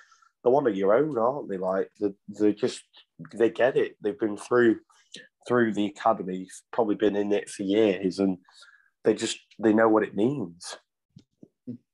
[0.43, 1.59] they're one of your own, aren't they?
[1.59, 2.83] Like they, they just
[3.35, 3.97] they get it.
[4.03, 4.77] They've been through
[5.47, 8.39] through the academy, probably been in it for years, and
[9.05, 10.77] they just they know what it means.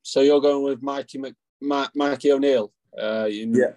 [0.01, 2.71] So you're going with Mikey Mc, Ma- Mikey O'Neill?
[2.99, 3.53] Uh, in...
[3.53, 3.73] Yeah,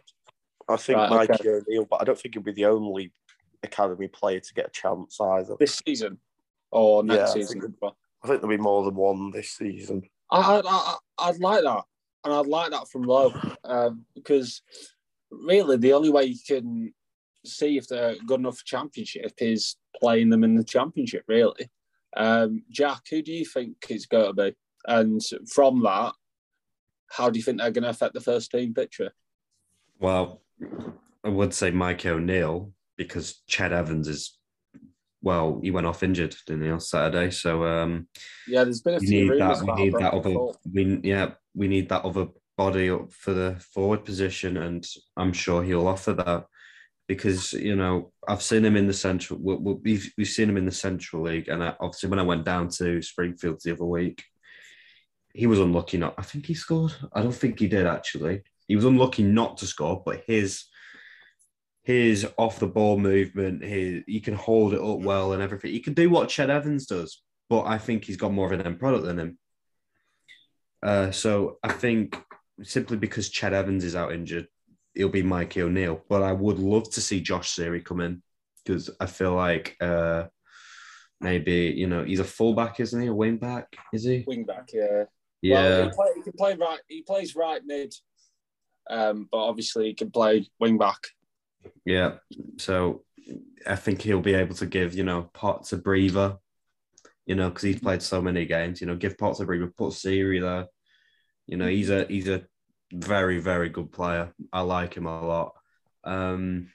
[0.69, 1.49] I think right, Mikey okay.
[1.49, 3.13] O'Neill, but I don't think he'll be the only
[3.63, 6.19] academy player to get a chance either this season
[6.71, 7.59] or next yeah, season.
[7.59, 10.03] I think, I think, there'll be more than one this season.
[10.31, 11.85] I, I, I'd like that
[12.25, 13.33] and I'd like that from Lowe
[13.65, 14.63] um, because
[15.31, 16.93] really the only way you can
[17.45, 21.25] see if they're good enough for championship is playing them in the championship.
[21.29, 21.71] Really,
[22.17, 24.57] um, Jack, who do you think is going to be?
[24.87, 26.15] And from that,
[27.11, 29.13] how do you think they're going to affect the first team picture?
[29.99, 30.43] Well,
[31.25, 34.37] I would say Mike O'Neill because Ched Evans is
[35.27, 37.33] well, he went off injured, didn't he, on Saturday?
[37.33, 38.07] So um,
[38.47, 39.61] yeah, there's been a few need that.
[39.61, 40.37] We need that other.
[40.73, 45.65] We yeah, we need that other body up for the forward position, and I'm sure
[45.65, 46.45] he'll offer that
[47.09, 49.41] because you know I've seen him in the central.
[49.43, 52.69] We've we've seen him in the Central League, and I, obviously when I went down
[52.79, 54.23] to Springfield the other week,
[55.35, 55.99] he was unlucky.
[55.99, 56.95] Not I think he scored.
[57.13, 58.43] I don't think he did actually.
[58.69, 60.67] He was unlucky not to score, but his
[61.87, 65.71] his off the ball movement, his he can hold it up well and everything.
[65.71, 68.67] He can do what Ched Evans does, but I think he's got more of an
[68.67, 69.39] end product than him.
[70.83, 72.21] Uh, so I think
[72.65, 74.49] simply because Ched Evans is out injured,
[74.97, 76.03] it'll be Mikey O'Neill.
[76.09, 78.21] But I would love to see Josh Seary come in
[78.65, 80.25] because I feel like uh,
[81.21, 83.07] maybe you know he's a fullback, isn't he?
[83.07, 84.25] A wing back, is he?
[84.27, 85.05] Wing back, yeah.
[85.41, 85.63] Yeah.
[85.63, 86.81] Well, he, play, he, can play right.
[86.89, 87.95] He plays right mid,
[88.91, 90.99] um, but obviously he can play wing back.
[91.85, 92.15] Yeah.
[92.59, 93.05] So
[93.67, 96.37] I think he'll be able to give, you know, Potts a breather,
[97.27, 99.93] you know, because he's played so many games, you know, give Potts a breather, put
[99.93, 100.67] Seary there.
[101.47, 102.45] You know, he's a he's a
[102.93, 104.33] very, very good player.
[104.53, 105.55] I like him a lot.
[106.05, 106.69] Um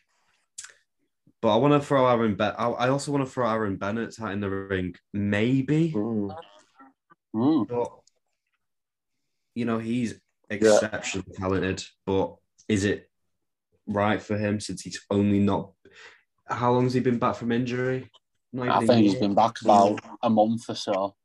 [1.41, 2.55] but I want to throw Aaron Bennett.
[2.59, 5.91] I also want to throw Aaron Bennett's hat in the ring, maybe.
[5.91, 7.67] Mm.
[7.67, 7.91] But
[9.55, 10.19] you know, he's
[10.49, 11.39] exceptionally yeah.
[11.39, 11.83] talented.
[12.05, 12.35] But
[12.67, 13.09] is it
[13.87, 15.71] right for him since he's only not.
[16.47, 18.09] How long has he been back from injury?
[18.59, 21.15] I think he's been back about a month or so.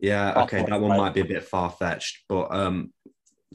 [0.00, 2.92] Yeah, okay, that one might be a bit far fetched, but um,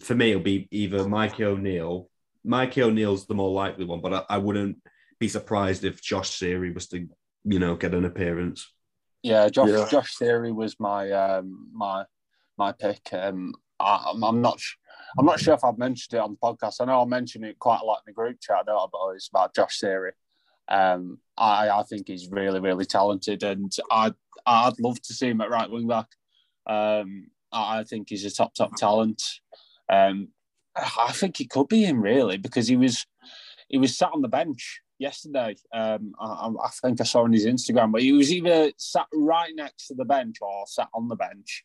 [0.02, 2.10] for me, it'll be either Mikey O'Neill.
[2.44, 4.78] Mikey O'Neill's the more likely one, but I, I wouldn't
[5.20, 7.08] be surprised if Josh Seary was to,
[7.46, 8.70] you know, get an appearance.
[9.22, 9.88] Yeah, Josh yeah.
[9.90, 12.04] Josh Seary was my um, my
[12.58, 13.02] my pick.
[13.14, 14.60] Um, I, am not
[15.18, 16.78] I'm not sure if I've mentioned it on the podcast.
[16.80, 18.86] I know I mentioned it quite a lot in the group chat, don't I?
[18.92, 20.12] But it's about Josh Seary.
[20.68, 24.14] Um, I, I think he's really, really talented, and I'd,
[24.46, 26.08] I'd love to see him at right wing back.
[26.66, 29.22] Um, I think he's a top, top talent.
[29.92, 30.30] Um,
[30.76, 33.06] I think he could be him really because he was
[33.70, 35.56] he was sat on the bench yesterday.
[35.74, 39.52] Um, I, I, think I saw on his Instagram, but he was either sat right
[39.56, 41.64] next to the bench or sat on the bench.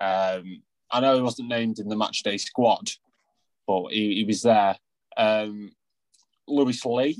[0.00, 2.90] Um, I know he wasn't named in the match day squad,
[3.66, 4.76] but he, he was there.
[5.16, 5.72] Um,
[6.48, 7.18] Lewis Lee.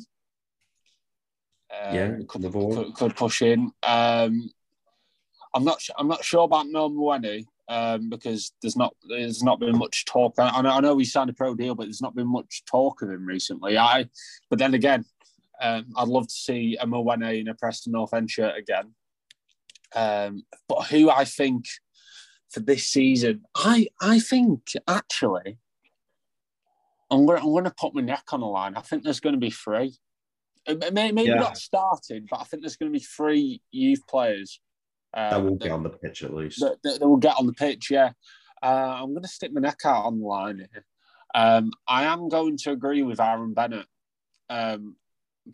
[1.73, 3.71] Um, yeah, could, could, could, push in.
[3.83, 4.51] Um,
[5.55, 5.81] I'm not.
[5.97, 10.35] I'm not sure about Noah Mawene um, because there's not there's not been much talk.
[10.39, 13.03] I know, I know he signed a pro deal, but there's not been much talk
[13.03, 13.79] of him recently.
[13.79, 14.07] I,
[14.51, 15.05] but then again,
[15.63, 18.93] um, I'd love to see a Mawene in a Preston North End shirt again.
[19.95, 21.67] Um, but who I think
[22.51, 23.43] for this season.
[23.55, 25.59] I I think actually
[27.11, 28.77] I'm gonna I'm gonna put my neck on the line.
[28.77, 29.97] I think there's going to be three.
[30.67, 31.35] Uh, Maybe Yeah.
[31.37, 34.61] not starting, but I think there's going to be three youth players
[35.15, 36.61] uh, That will that- get on the pitch at least.
[36.61, 37.91] that, that, that will get on the pitch.
[37.91, 38.13] Yeah,
[38.63, 40.85] uh, I'm going to stick my neck out on the line here.
[41.35, 43.87] Um, I am going to agree with Aaron Bennett
[44.51, 44.97] um,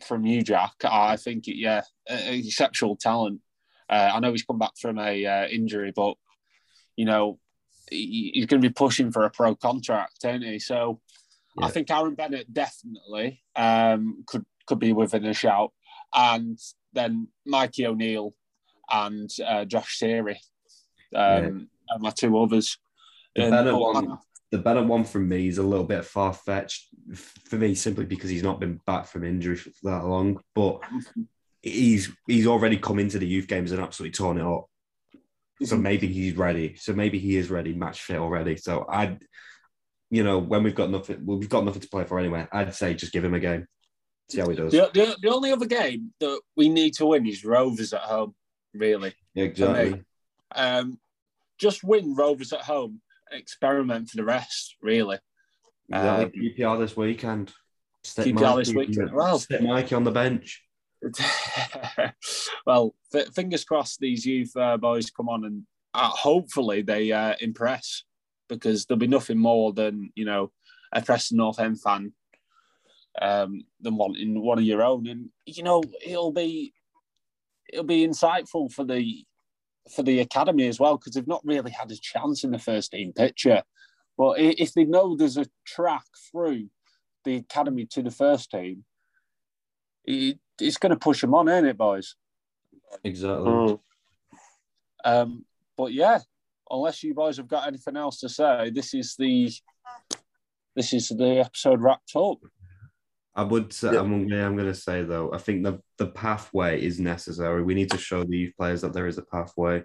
[0.03, 0.73] from you, Jack.
[0.83, 3.41] I think, yeah, exceptional talent.
[3.89, 6.15] Uh, I know he's come back from a uh, injury, but
[6.97, 7.39] you know
[7.89, 10.59] he, he's going to be pushing for a pro contract, ain't he?
[10.59, 10.99] So
[11.59, 15.71] I think Aaron Bennett definitely um, could could be within a shout,
[16.13, 16.59] and
[16.93, 18.33] then Mikey O'Neill
[18.91, 20.37] and uh, Josh Seary
[21.15, 22.77] um, are my two others.
[23.35, 24.17] The And- oh, one,
[24.51, 28.29] the Bennett one from me is a little bit far fetched for me, simply because
[28.29, 30.39] he's not been back from injury for that long.
[30.53, 30.81] But
[31.61, 34.67] he's he's already come into the youth games and absolutely torn it up.
[35.63, 36.75] So maybe he's ready.
[36.75, 38.57] So maybe he is ready, match fit already.
[38.57, 39.23] So I'd,
[40.11, 42.47] you know, when we've got nothing, well, we've got nothing to play for anyway.
[42.51, 43.65] I'd say just give him a game,
[44.29, 44.71] see how he does.
[44.71, 48.35] The, the, the only other game that we need to win is Rovers at home,
[48.73, 49.13] really.
[49.35, 50.03] exactly.
[50.55, 50.99] Um,
[51.57, 53.01] just win Rovers at home,
[53.31, 55.17] experiment for the rest, really.
[55.89, 56.53] Exactly.
[56.57, 57.51] QPR this weekend.
[58.03, 59.11] Stick QPR this weekend.
[59.11, 60.63] Well- stick Mikey on the bench.
[62.65, 67.33] well, f- fingers crossed these youth uh, boys come on and uh, hopefully they uh,
[67.39, 68.03] impress
[68.49, 70.51] because there'll be nothing more than, you know,
[70.93, 72.13] a Preston North End fan
[73.21, 75.07] um, than wanting one of your own.
[75.07, 76.73] And, you know, it'll be
[77.71, 79.25] it'll be insightful for the
[79.93, 82.91] for the academy as well because they've not really had a chance in the first
[82.91, 83.63] team picture.
[84.17, 86.69] But if they know there's a track through
[87.23, 88.83] the academy to the first team,
[90.05, 92.15] it, it's going to push them on, ain't it, boys?
[93.03, 93.45] Exactly.
[93.45, 93.79] Mm.
[95.05, 95.45] Um,
[95.77, 96.19] but yeah,
[96.69, 99.51] unless you boys have got anything else to say, this is the
[100.75, 102.37] this is the episode wrapped up.
[103.35, 103.99] I would say, Yeah.
[103.99, 107.63] I'm, gonna- I'm going to say though, I think the, the pathway is necessary.
[107.63, 109.83] We need to show the youth players that there is a pathway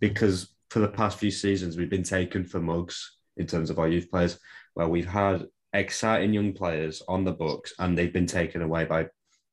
[0.00, 3.88] because for the past few seasons, we've been taken for mugs in terms of our
[3.88, 4.38] youth players,
[4.74, 9.06] where we've had exciting young players on the books and they've been taken away by,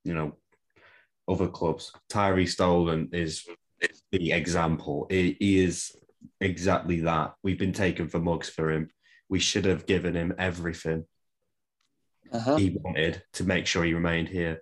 [0.04, 0.36] you know,
[1.30, 1.92] other clubs.
[2.12, 3.46] Tyrhys Dolan is
[4.12, 5.08] the example.
[5.10, 5.96] He he is
[6.42, 7.36] exactly that.
[7.44, 8.90] We've been taken for mugs for him.
[9.30, 11.06] We should have given him everything
[12.32, 12.56] Uh-huh.
[12.58, 14.62] he wanted to make sure he remained here.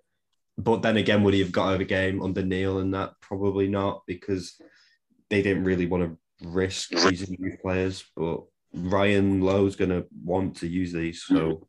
[0.57, 3.13] But then again, would he have got out of the game under Neil and that?
[3.22, 4.59] Probably not, because
[5.30, 8.03] they didn't really want to risk using youth players.
[8.15, 8.43] But
[8.74, 11.24] Ryan Lowe's going to want to use these.
[11.24, 11.68] So,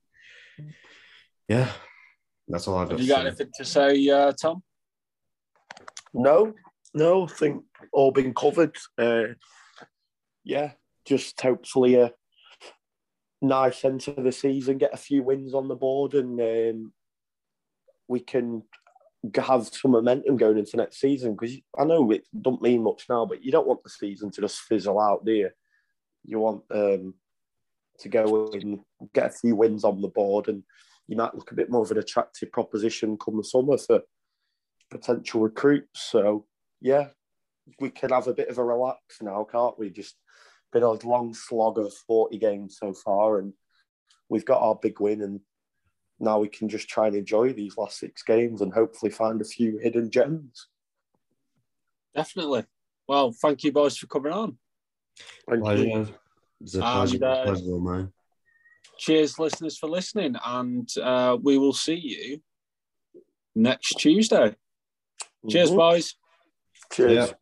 [1.48, 1.70] yeah,
[2.48, 4.62] that's all I've got Have you got anything to say, uh, Tom?
[6.14, 6.54] No,
[6.94, 8.76] no, I think all been covered.
[8.96, 9.34] Uh,
[10.44, 10.72] yeah,
[11.04, 12.12] just hopefully a
[13.40, 16.92] nice end to the season, get a few wins on the board, and um,
[18.08, 18.62] we can
[19.36, 21.32] have some momentum going into next season.
[21.34, 24.40] Because I know it don't mean much now, but you don't want the season to
[24.40, 25.50] just fizzle out, do you?
[26.24, 27.14] You want um,
[28.00, 28.80] to go and
[29.14, 30.62] get a few wins on the board, and
[31.06, 34.02] you might look a bit more of an attractive proposition come the summer for
[34.90, 36.02] potential recruits.
[36.10, 36.46] So
[36.80, 37.08] yeah,
[37.80, 39.90] we can have a bit of a relax now, can't we?
[39.90, 40.16] Just
[40.72, 43.52] been a long slog of 40 games so far, and
[44.28, 45.40] we've got our big win, and
[46.20, 49.44] now we can just try and enjoy these last six games and hopefully find a
[49.44, 50.66] few hidden gems.
[52.14, 52.64] Definitely.
[53.06, 54.58] Well, thank you boys for coming on.
[55.48, 56.08] Thank you.
[56.60, 58.12] It's a And, uh, pleasure of mine.
[58.98, 62.40] Cheers, listeners, for listening, and uh, we will see you
[63.54, 64.56] next Tuesday.
[65.48, 65.76] Cheers, Mhm.
[65.76, 66.14] boys.
[66.92, 67.12] Cheers.
[67.12, 67.34] Yeah.